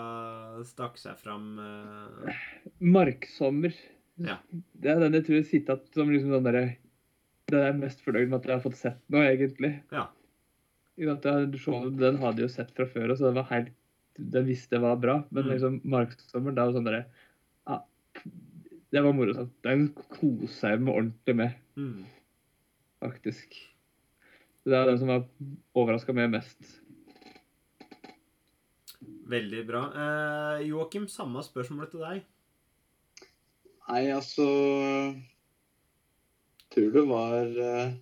stakk 0.70 0.96
seg 1.02 1.18
fram? 1.20 1.58
eh? 1.60 2.42
Marksommer. 2.80 3.74
Ja. 4.24 4.38
Det 4.78 4.92
er 4.94 5.00
den 5.04 5.16
jeg 5.18 5.26
tror 5.26 5.40
jeg 5.42 5.48
sitter 5.50 5.76
igjen 5.80 5.94
som 5.96 6.12
liksom 6.14 6.30
sånn 6.36 6.44
derre 6.46 6.66
Den 7.50 7.60
er 7.66 7.72
mest 7.76 7.98
fornøyd 8.04 8.28
med 8.30 8.38
at 8.38 8.46
jeg 8.46 8.54
har 8.56 8.62
fått 8.64 8.78
sett 8.80 9.00
nå, 9.12 9.18
egentlig. 9.20 9.74
Ja. 9.92 10.06
I 10.06 10.06
at 10.06 10.06
jeg, 10.06 10.12
Shaun- 10.12 10.12
den 10.96 12.16
hadde 12.22 12.42
jo 12.44 12.48
sett 12.48 12.70
fra 12.76 12.86
før, 12.86 13.14
så 13.16 13.26
den 13.30 13.34
var 13.40 13.44
helt 13.50 13.72
Den 14.16 14.46
visste 14.46 14.76
det 14.76 14.80
var 14.80 14.94
bra. 14.96 15.24
Men 15.32 15.42
Mm. 15.44 15.50
liksom 15.50 15.80
Marksommer, 15.84 16.54
det 16.54 16.62
var 16.62 16.72
sånn 16.72 16.84
derre 16.86 17.04
ja, 17.66 17.80
Det 18.92 19.02
var 19.02 19.12
moro. 19.12 19.32
sånn. 19.34 19.50
Den 19.64 19.88
kosa 19.92 20.70
jeg 20.70 20.80
meg 20.80 20.94
ordentlig 20.94 21.34
med, 21.34 21.54
Mm. 21.76 22.04
faktisk. 23.02 23.56
Det 24.64 24.72
er 24.72 24.86
den 24.86 24.98
som 24.98 25.08
har 25.08 25.24
overraska 25.74 26.14
meg 26.14 26.30
mest. 26.30 26.80
Veldig 29.26 29.66
bra. 29.66 29.82
Eh, 29.94 30.66
Joakim, 30.68 31.06
samme 31.08 31.42
spørsmål 31.42 31.90
til 31.90 32.00
deg. 32.00 32.22
Nei, 33.88 34.04
altså 34.14 34.44
Tror 36.70 36.92
det 36.92 37.04
var 37.08 37.44
eh, 37.60 37.92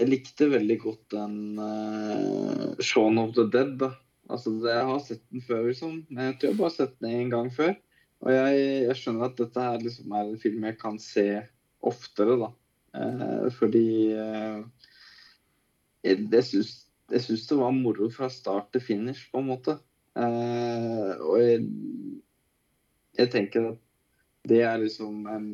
Jeg 0.00 0.10
likte 0.10 0.50
veldig 0.50 0.76
godt 0.82 1.02
den 1.14 1.34
uh, 1.60 2.72
Shaun 2.82 3.20
of 3.22 3.34
the 3.36 3.46
Dead, 3.50 3.76
da. 3.78 3.92
Altså, 4.30 4.54
Jeg 4.66 4.86
har 4.88 5.02
sett 5.04 5.22
den 5.30 5.44
før, 5.44 5.66
liksom. 5.68 6.00
Jeg 6.10 6.38
tror 6.38 6.50
jeg 6.50 6.58
bare 6.58 6.70
har 6.70 6.76
sett 6.78 6.96
den 7.04 7.18
en 7.20 7.34
gang 7.34 7.50
før. 7.54 7.74
Og 8.24 8.32
jeg, 8.32 8.64
jeg 8.88 8.96
skjønner 8.98 9.28
at 9.28 9.38
dette 9.38 9.66
her 9.68 9.82
liksom 9.84 10.16
er 10.16 10.30
en 10.30 10.40
film 10.40 10.66
jeg 10.66 10.78
kan 10.80 10.98
se 11.02 11.26
oftere, 11.84 12.38
da. 12.40 12.50
Uh, 12.94 13.46
fordi 13.54 13.86
uh, 14.14 14.90
jeg, 16.06 16.26
jeg 16.30 16.44
syns 16.46 16.74
jeg 17.12 17.20
syns 17.20 17.46
det 17.50 17.58
var 17.58 17.74
moro 17.74 18.08
fra 18.12 18.30
start 18.32 18.70
til 18.72 18.82
finish, 18.82 19.28
på 19.30 19.42
en 19.42 19.50
måte. 19.50 19.76
Uh, 20.16 21.12
og 21.20 21.36
jeg, 21.42 21.64
jeg 23.18 23.30
tenker 23.34 23.70
at 23.72 23.80
det 24.48 24.60
er 24.64 24.80
liksom 24.82 25.26
en 25.30 25.48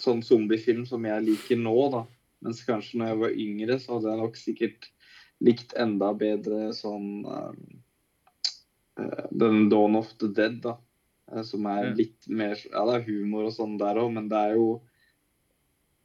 sånn 0.00 0.22
zombiefilm 0.24 0.84
som 0.88 1.04
jeg 1.08 1.26
liker 1.28 1.60
nå, 1.60 1.74
da. 1.92 2.04
Mens 2.42 2.62
kanskje 2.66 2.98
når 3.00 3.06
jeg 3.12 3.18
var 3.22 3.36
yngre, 3.46 3.78
så 3.80 3.94
hadde 3.96 4.10
jeg 4.10 4.20
nok 4.22 4.36
sikkert 4.36 4.88
likt 5.44 5.74
enda 5.80 6.10
bedre 6.14 6.72
sånn 6.76 7.24
eh, 7.28 7.52
Den 9.30 9.68
Dawn 9.72 9.96
of 9.96 10.12
the 10.18 10.28
Dead, 10.28 10.60
da. 10.62 10.76
eh, 11.32 11.42
Som 11.42 11.66
er 11.66 11.94
litt 11.98 12.28
mer 12.28 12.56
Ja, 12.70 12.84
det 12.88 12.94
er 13.00 13.06
humor 13.08 13.48
og 13.48 13.54
sånn 13.56 13.78
der 13.80 13.98
òg, 14.02 14.12
men 14.14 14.28
det 14.30 14.38
er 14.38 14.54
jo 14.58 14.80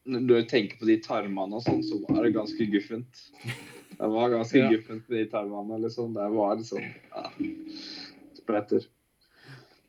Når 0.09 0.27
du 0.27 0.37
tenker 0.49 0.79
på 0.79 0.87
de 0.89 0.97
tarmene 1.05 1.59
og 1.59 1.65
sånn, 1.65 1.83
så 1.85 1.99
var 2.07 2.23
det 2.25 2.31
ganske 2.33 2.65
guffent. 2.71 3.19
Det 3.99 4.07
var 4.09 4.31
ganske 4.31 4.57
Ja. 4.63 4.69
guffent 4.71 5.09
med 5.09 5.19
de 5.19 5.25
tarmene, 5.29 5.77
liksom. 5.83 6.13
Det 6.15 6.29
var 6.33 6.55
liksom 6.57 6.81
ja, 6.81 7.25
spretter. 8.39 8.87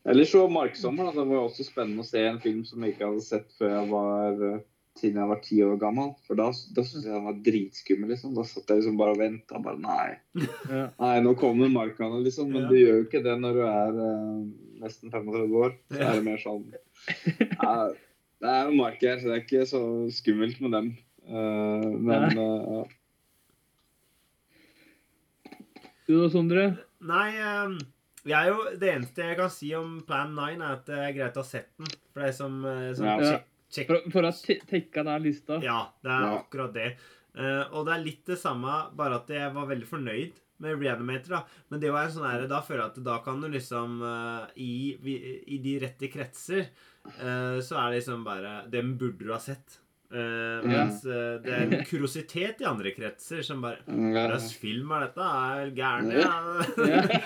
Eller 0.04 0.24
så 0.28 0.42
Marksommer. 0.50 1.04
Da. 1.08 1.12
Det 1.22 1.24
var 1.30 1.38
jo 1.38 1.46
også 1.46 1.64
spennende 1.64 2.02
å 2.04 2.08
se 2.08 2.20
en 2.26 2.40
film 2.42 2.64
som 2.68 2.82
jeg 2.84 2.94
ikke 2.96 3.08
hadde 3.08 3.24
sett 3.24 3.54
før 3.56 3.72
jeg 3.78 3.88
var 3.94 4.44
siden 5.00 5.18
jeg 5.20 5.28
var 5.30 5.40
ti 5.44 5.58
år 5.64 5.78
gammel. 5.80 6.12
For 6.26 6.38
da, 6.38 6.46
da 6.76 6.84
syntes 6.86 7.06
jeg 7.08 7.14
han 7.16 7.24
var 7.26 7.38
dritskummel. 7.46 8.10
liksom. 8.12 8.34
Da 8.36 8.44
satt 8.46 8.68
jeg 8.70 8.82
liksom 8.82 8.98
bare 9.00 9.14
og 9.16 9.20
venta. 9.22 9.58
Bare 9.64 9.80
nei, 9.80 10.18
Ja. 10.70 10.84
nei, 11.00 11.14
nå 11.24 11.34
kommer 11.40 11.72
markene, 11.72 12.20
liksom. 12.24 12.52
Men 12.52 12.62
Ja. 12.66 12.68
du 12.68 12.76
gjør 12.78 13.00
jo 13.00 13.06
ikke 13.08 13.24
det 13.24 13.36
når 13.40 13.58
du 13.58 13.62
er 13.66 14.00
eh, 14.06 14.46
nesten 14.84 15.10
35 15.12 15.58
år. 15.64 15.74
Så 15.90 16.00
er 16.04 16.14
det 16.20 16.24
mer 16.28 16.40
sånn 16.44 16.64
ja, 17.64 17.74
Det 18.40 18.48
er 18.54 18.68
jo 18.70 18.76
marker, 18.78 19.18
så 19.20 19.28
det 19.28 19.36
er 19.38 19.44
ikke 19.44 19.66
så 19.68 19.82
skummelt 20.16 20.60
med 20.64 20.72
dem. 20.76 20.92
Uh, 21.30 21.90
men 22.00 22.30
ja. 22.38 22.84
Du 26.08 26.14
da, 26.18 26.28
Sondre? 26.32 26.62
Nei, 27.06 27.28
eh, 27.38 27.74
jeg 28.26 28.36
er 28.40 28.48
jo, 28.50 28.62
det 28.80 28.88
eneste 28.94 29.24
jeg 29.28 29.36
kan 29.38 29.52
si 29.52 29.70
om 29.78 30.00
Plan 30.08 30.32
9, 30.36 30.56
er 30.58 30.72
at 30.74 30.88
det 30.88 30.96
er 30.98 31.14
greit 31.16 31.38
å 31.38 31.44
ha 31.44 31.46
sett 31.48 31.68
den. 31.78 31.92
For 32.10 32.24
det 32.24 32.32
er 32.32 32.36
som, 32.36 32.56
eh, 32.66 32.88
som 32.98 33.06
Ja. 33.06 33.38
For, 33.70 34.00
for 34.10 34.26
å 34.26 34.32
te- 34.34 34.60
tenke 34.66 35.04
den 35.06 35.22
lista. 35.22 35.60
Ja, 35.62 35.92
det 36.02 36.10
er 36.10 36.24
Ja. 36.26 36.38
akkurat 36.42 36.72
det. 36.74 36.88
Uh, 37.38 37.62
og 37.72 37.86
det 37.86 37.92
er 37.94 38.04
litt 38.04 38.24
det 38.26 38.38
samme, 38.42 38.90
bare 38.98 39.20
at 39.20 39.28
jeg 39.30 39.52
var 39.54 39.68
veldig 39.70 39.86
fornøyd 39.86 40.40
med 40.60 40.80
Reanimator. 40.82 41.28
da. 41.36 41.42
Men 41.70 41.80
det 41.80 41.92
var 41.94 42.04
en 42.08 42.10
sånn 42.16 42.26
her, 42.30 42.46
da 42.50 42.58
føler 42.60 42.82
jeg 42.82 42.90
at 42.96 43.04
da 43.06 43.18
kan 43.24 43.40
du 43.40 43.48
liksom 43.48 44.00
uh, 44.02 44.48
i, 44.56 44.98
I 45.46 45.58
de 45.62 45.76
rette 45.86 46.10
kretser 46.12 46.66
uh, 47.22 47.60
så 47.62 47.78
er 47.78 47.90
det 47.94 48.00
liksom 48.02 48.24
bare 48.26 48.56
Den 48.68 48.96
burde 48.98 49.22
du 49.24 49.30
ha 49.32 49.38
sett. 49.38 49.78
Eh, 50.10 50.64
mens 50.66 51.04
uh, 51.06 51.36
det 51.38 51.52
er 51.54 51.68
en 51.68 51.84
kuriositet 51.86 52.64
i 52.64 52.66
andre 52.66 52.90
kretser 52.90 53.44
som 53.46 53.60
bare 53.62 53.78
Hva 53.86 54.24
ja. 54.24 54.24
slags 54.32 54.56
film 54.58 54.90
er 54.96 55.04
dette? 55.04 55.26
Er 55.28 55.70
gæren, 55.76 56.08
Ja. 56.18 56.32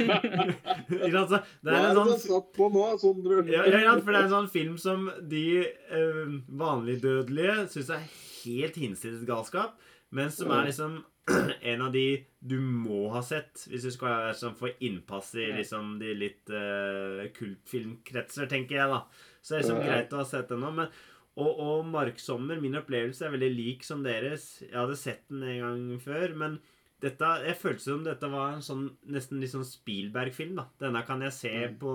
Ikke 1.07 1.15
sant, 1.15 1.31
så 1.33 1.39
det 1.65 1.73
Hva 1.73 1.79
er 1.79 1.89
en 1.89 1.97
sånn 2.21 3.23
ja, 3.49 3.63
ja, 3.73 3.81
ja, 3.87 3.95
for 4.03 4.13
det 4.13 4.19
er 4.19 4.27
en 4.27 4.35
sånn 4.35 4.51
film 4.53 4.77
som 4.83 5.09
de 5.33 5.47
uh, 5.95 6.37
vanligdødelige 6.61 7.57
syns 7.73 7.95
er 7.97 8.05
helt 8.43 8.77
hinsides 8.77 9.25
galskap, 9.25 9.81
men 10.13 10.29
som 10.35 10.53
er 10.53 10.69
liksom 10.69 11.01
en 11.73 11.87
av 11.87 11.89
de 11.95 12.05
du 12.45 12.59
må 12.61 13.07
ha 13.15 13.25
sett 13.25 13.65
hvis 13.71 13.89
du 13.89 13.95
skal 13.95 14.27
liksom, 14.29 14.59
få 14.61 14.75
innpass 14.85 15.33
i 15.41 15.49
liksom, 15.57 15.97
de 16.03 16.13
litt 16.21 16.53
uh, 16.53 17.25
kultfilmkretser, 17.33 18.45
tenker 18.53 18.83
jeg, 18.83 18.93
da. 18.93 19.31
Så 19.41 19.55
det 19.55 19.59
er 19.59 19.65
liksom 19.65 19.83
greit 19.89 20.13
å 20.13 20.21
ha 20.21 20.29
sett 20.29 20.53
den 20.53 20.61
nå. 20.65 20.77
Men, 20.77 20.93
og, 21.35 21.51
og 21.59 21.87
Marksommer, 21.91 22.61
min 22.63 22.79
opplevelse 22.79 23.27
er 23.27 23.33
veldig 23.35 23.51
lik 23.57 23.83
som 23.87 24.05
deres. 24.07 24.63
Jeg 24.63 24.77
hadde 24.77 24.99
sett 25.01 25.25
den 25.33 25.43
en 25.43 25.61
gang 25.65 25.83
før, 26.03 26.35
men 26.39 26.61
dette, 27.03 27.31
jeg 27.45 27.59
følte 27.59 27.85
som 27.85 28.05
dette 28.07 28.31
var 28.33 28.55
en 28.55 28.63
sånn 28.65 28.85
nesten 29.13 29.43
litt 29.43 29.53
sånn 29.53 29.67
Spielberg-film. 29.67 30.55
da. 30.61 30.69
Denne 30.81 31.03
kan 31.05 31.21
jeg 31.27 31.35
se 31.37 31.53
Mm. 31.69 31.75
på 31.83 31.95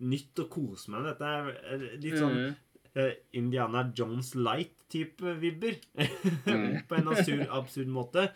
nytt 0.00 0.38
og 0.44 0.50
kose 0.50 0.90
meg 0.92 1.02
med. 1.02 1.16
Dette 1.16 1.32
er 1.72 1.98
litt 2.04 2.18
sånn 2.20 2.36
mm. 2.36 2.54
uh, 3.00 3.12
Indiana 3.32 3.92
Jones 3.96 4.34
Light-type 4.36 5.34
vibber. 5.40 5.80
Mm. 5.96 6.82
På 6.88 7.00
en 7.00 7.08
absurd, 7.08 7.46
absurd 7.48 7.88
måte. 7.88 8.28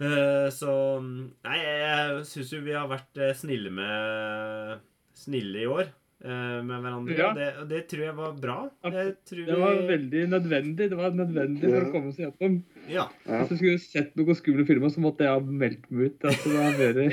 Uh, 0.00 0.48
så 0.52 0.72
Nei, 1.00 1.58
jeg 1.60 2.24
syns 2.28 2.52
jo 2.52 2.64
vi 2.64 2.72
har 2.76 2.88
vært 2.88 3.16
eh, 3.20 3.36
snille 3.36 3.70
med 3.72 4.80
Snille 5.16 5.60
i 5.60 5.68
år 5.68 5.88
med 6.22 6.82
hverandre. 6.84 7.14
Ja. 7.16 7.30
Det, 7.32 7.46
og 7.62 7.68
det 7.70 7.78
tror 7.88 8.02
jeg 8.04 8.14
var 8.16 8.32
bra. 8.36 8.56
Jeg 8.84 9.14
tror 9.24 9.46
Det 9.46 9.58
var 9.58 9.74
vi- 9.78 9.86
veldig 9.88 10.22
nødvendig. 10.28 10.88
Det 10.90 10.96
var 10.98 11.10
nødvendig 11.16 11.60
for 11.64 11.78
Ja. 11.78 11.84
å 11.86 11.92
komme 11.94 12.12
seg 12.12 12.26
gjennom. 12.26 12.62
Ja. 12.88 13.06
Ja. 13.26 13.38
Hvis 13.40 13.48
du 13.48 13.56
skulle 13.56 13.78
sett 13.80 14.14
noen 14.16 14.34
skumle 14.36 14.66
filmer, 14.68 14.88
så 14.92 15.00
måtte 15.00 15.24
jeg 15.24 15.32
ha 15.32 15.40
meldt 15.40 15.90
meg 15.90 16.10
ut. 16.10 16.20
Altså. 16.28 17.10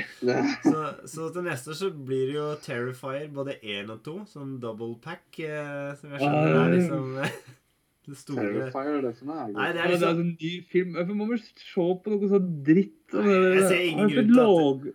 Så, 0.62 0.82
så 1.08 1.28
til 1.32 1.42
neste 1.46 1.74
så 1.78 1.90
blir 1.92 2.26
det 2.28 2.36
jo 2.36 2.48
Terrifier 2.64 3.28
både 3.32 3.56
én 3.64 3.88
og 3.90 4.02
to, 4.04 4.18
sånn 4.28 4.58
double 4.60 4.96
pack, 5.04 5.24
eh, 5.40 5.94
som 5.98 6.10
jeg 6.12 6.20
skjønner 6.20 6.60
er 6.60 6.76
liksom 6.76 7.18
det 8.08 8.16
store 8.16 8.46
Terrifier, 8.70 9.02
det 9.04 9.16
som 9.18 9.30
er. 9.34 9.48
Nei, 9.52 9.72
det 9.72 9.82
er 9.82 9.88
det 9.88 9.88
er 9.88 9.92
liksom 9.96 10.20
en 10.20 10.36
ny 10.40 10.52
film. 10.72 10.94
Hvorfor 10.96 11.18
må 11.18 11.28
vi 11.32 11.38
se 11.42 11.88
på 12.04 12.14
noe 12.14 12.28
sånn 12.36 12.48
dritt? 12.64 12.94
jeg 13.08 13.68
ser 13.68 13.84
ingen 13.88 14.08
grunn 14.12 14.32
til 14.34 14.40
at- 14.44 14.94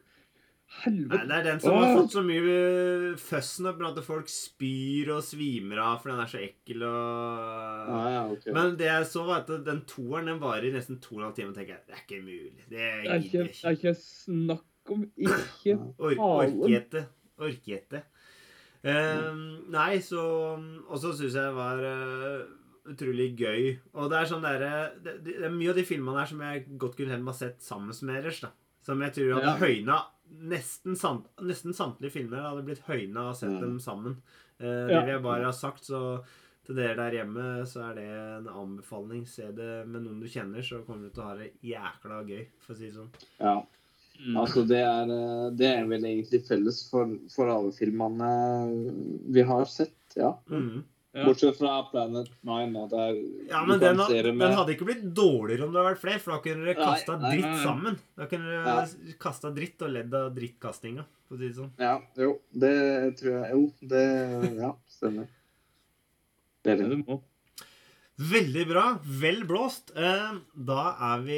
lag- 0.73 0.85
Nei, 0.85 1.19
Helvete. 1.19 1.27
det 1.27 1.35
er 1.37 1.43
den 1.43 1.59
som 1.63 1.75
har 1.77 1.95
fått 1.95 2.11
så 2.11 2.21
mye 2.25 3.15
føss 3.21 3.51
nå, 3.63 3.73
at 3.87 4.03
folk 4.03 4.27
spyr 4.27 5.11
og 5.15 5.21
svimer 5.23 5.77
av 5.79 6.01
fordi 6.01 6.15
den 6.15 6.23
er 6.25 6.31
så 6.33 6.41
ekkel 6.43 6.83
og 6.83 7.89
Ah, 7.93 8.07
ja, 8.11 8.21
okay. 8.31 8.51
Men 8.53 8.75
det 8.79 8.85
jeg 8.89 9.05
så, 9.05 9.25
var 9.27 9.41
at 9.43 9.47
den 9.65 9.81
toeren 9.87 10.25
den 10.31 10.39
varer 10.41 10.65
i 10.67 10.71
nesten 10.73 10.99
to 10.99 11.15
og 11.15 11.21
en 11.21 11.25
halv 11.29 11.35
time. 11.35 11.49
Og 11.49 11.55
tenker 11.55 11.75
jeg, 11.75 11.83
det 11.87 11.95
er 11.95 12.03
ikke 12.03 12.23
mulig. 12.23 12.65
Det 12.69 12.81
er 12.81 13.19
ikke, 13.19 13.43
det 13.43 13.63
er 13.63 13.77
ikke. 13.77 13.95
snakk 13.95 14.91
om 14.91 15.05
ikke 15.15 15.77
Or. 15.99 16.15
Orkete. 16.43 17.05
Orkete. 17.39 18.03
Um, 18.83 19.63
nei, 19.71 19.99
så 20.03 20.19
Og 20.89 20.97
så 20.99 21.13
syns 21.15 21.37
jeg 21.37 21.45
det 21.45 21.55
var 21.55 21.79
uh, 21.79 22.43
utrolig 22.91 23.29
gøy. 23.39 23.77
Og 23.95 24.09
det 24.11 24.19
er 24.19 24.27
sånn 24.27 24.43
derre 24.43 24.71
det, 25.03 25.13
det 25.23 25.37
er 25.47 25.53
mye 25.53 25.71
av 25.71 25.77
de 25.79 25.85
filmene 25.87 26.19
her 26.19 26.27
som 26.33 26.41
jeg 26.43 26.65
godt 26.81 26.97
kunne 26.97 27.13
tenkt 27.15 27.23
meg 27.29 27.37
sett 27.39 27.63
sammen 27.63 27.95
med 28.03 28.19
ellers. 28.19 28.41
da 28.43 28.51
Som 28.83 28.99
jeg 29.05 29.13
tror 29.15 29.37
hadde 29.37 29.53
Ja. 29.53 29.55
høyna 29.61 30.01
nesten, 30.33 30.95
samt, 30.99 31.27
nesten 31.41 31.75
samtlige 31.75 32.15
filmer 32.17 32.45
hadde 32.47 32.63
blitt 32.65 32.83
høyna 32.87 33.29
å 33.29 33.35
sett 33.37 33.53
mm. 33.53 33.61
dem 33.61 33.77
sammen. 33.83 34.17
Eh, 34.59 34.65
det 34.65 34.95
Ja. 34.95 35.03
vil 35.03 35.13
jeg 35.15 35.23
bare 35.25 35.45
ha 35.49 35.53
sagt, 35.55 35.85
så 35.85 36.23
til 36.65 36.77
dere 36.79 36.95
der 36.95 37.17
hjemme 37.19 37.65
så 37.67 37.89
er 37.89 37.95
det 37.99 38.07
en 38.07 38.47
anbefaling. 38.47 39.25
Se 39.27 39.51
det 39.51 39.85
med 39.87 40.05
noen 40.05 40.21
du 40.23 40.27
kjenner, 40.31 40.63
så 40.63 40.83
kommer 40.87 41.09
du 41.09 41.13
til 41.13 41.23
å 41.23 41.29
ha 41.31 41.35
det 41.39 41.51
jækla 41.61 42.23
gøy, 42.27 42.45
for 42.63 42.73
å 42.73 42.77
si 42.77 42.87
det 42.87 42.95
sånn. 42.95 43.11
Ja. 43.39 43.57
Mm. 44.13 44.37
Altså, 44.37 44.61
det 44.69 44.79
er, 44.79 45.09
eh, 45.09 45.49
det 45.57 45.69
er 45.73 45.85
vel 45.89 46.05
egentlig 46.05 46.43
felles 46.47 46.83
for, 46.89 47.09
for 47.33 47.49
alle 47.51 47.73
filmene 47.75 48.29
vi 49.33 49.41
har 49.41 49.65
sett, 49.65 49.97
ja. 50.15 50.35
Mm. 50.49 50.83
Ja. 51.13 51.25
Bortsett 51.27 51.57
fra 51.59 51.83
Planet 51.91 52.29
Nine, 52.41 52.73
da, 52.73 52.87
der 52.89 53.17
Ja, 53.49 53.59
du 53.61 53.67
men 53.69 53.79
kan 53.79 53.83
den, 53.83 53.99
ha- 53.99 54.07
med... 54.09 54.39
den 54.39 54.55
hadde 54.57 54.73
ikke 54.73 54.85
blitt 54.87 55.03
dårligere 55.13 55.67
om 55.67 55.73
det 55.75 55.77
hadde 55.83 55.91
vært 55.91 56.01
flere, 56.01 56.19
for 56.23 56.31
da 56.33 56.39
kunne 56.41 56.65
dere 56.65 56.73
kasta 56.79 57.17
dritt 57.21 57.43
nei, 57.45 57.51
nei. 57.53 57.63
sammen. 57.63 57.99
Da 58.17 58.25
kunne 58.31 58.49
dere 58.49 58.63
Ja. 58.65 59.13
kasta 59.21 59.51
dritt 59.53 59.81
og 59.85 59.91
ledd 59.93 60.13
av 60.17 60.31
drittkastinga, 60.33 61.05
for 61.27 61.35
å 61.35 61.37
si 61.37 61.47
det 61.51 61.55
sånn. 61.59 61.69
Ja, 61.77 61.99
jo, 62.17 62.31
det 62.51 62.73
tror 63.21 63.35
jeg 63.43 63.51
Jo, 63.53 63.61
det 63.93 64.03
Ja, 64.57 64.71
stemmer. 64.89 65.27
Det 66.63 66.71
er 66.73 66.77
Ja, 66.81 66.87
det. 66.87 66.89
du 66.89 67.03
må. 67.11 67.21
Veldig 68.21 68.67
bra. 68.69 68.83
Vel 69.21 69.41
blåst. 69.49 69.91
Eh, 69.97 70.35
Da 70.53 70.81
er 71.13 71.23
vi 71.25 71.37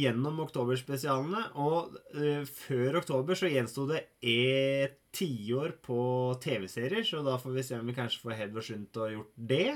gjennom 0.00 0.40
oktoberspesialene. 0.42 1.44
Og 1.62 1.94
eh, 2.14 2.42
før 2.48 2.98
oktober 3.02 3.38
så 3.38 3.50
gjensto 3.50 3.86
det 3.90 4.00
et 4.26 4.96
tiår 5.14 5.76
på 5.82 6.00
TV-serier, 6.42 7.02
så 7.06 7.22
da 7.26 7.36
får 7.38 7.54
vi 7.56 7.62
se 7.66 7.78
om 7.78 7.86
vi 7.88 7.94
kanskje 7.96 8.20
får 8.22 8.36
Hedvard 8.38 8.66
Sundt 8.66 8.98
og 9.02 9.14
gjort 9.14 9.32
det. 9.50 9.70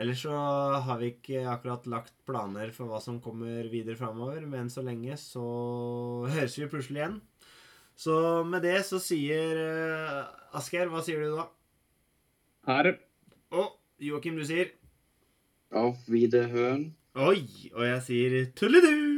Eller 0.00 0.14
så 0.16 0.32
har 0.84 1.00
vi 1.00 1.10
ikke 1.14 1.42
akkurat 1.50 1.88
lagt 1.90 2.14
planer 2.28 2.70
for 2.72 2.88
hva 2.88 3.00
som 3.02 3.18
kommer 3.20 3.66
videre 3.72 3.98
framover, 3.98 4.44
men 4.48 4.68
så 4.72 4.84
lenge 4.86 5.16
så 5.20 5.42
høres 6.30 6.56
vi 6.60 6.68
plutselig 6.70 7.02
igjen. 7.02 7.18
Så 8.00 8.14
med 8.48 8.62
det 8.64 8.78
så 8.88 9.00
sier 9.02 9.58
eh, 9.60 10.20
Asgeir, 10.56 10.88
hva 10.92 11.02
sier 11.04 11.24
du 11.24 11.34
da? 11.40 11.48
Her. 12.68 12.92
Og 13.56 13.74
Joakim, 14.00 14.38
du 14.40 14.46
sier 14.48 14.70
Auf 15.70 16.08
Wiederhören. 16.08 16.96
Oi! 17.14 17.46
Og 17.74 17.86
jeg 17.86 18.02
sier 18.02 18.50
tulledu! 18.58 19.09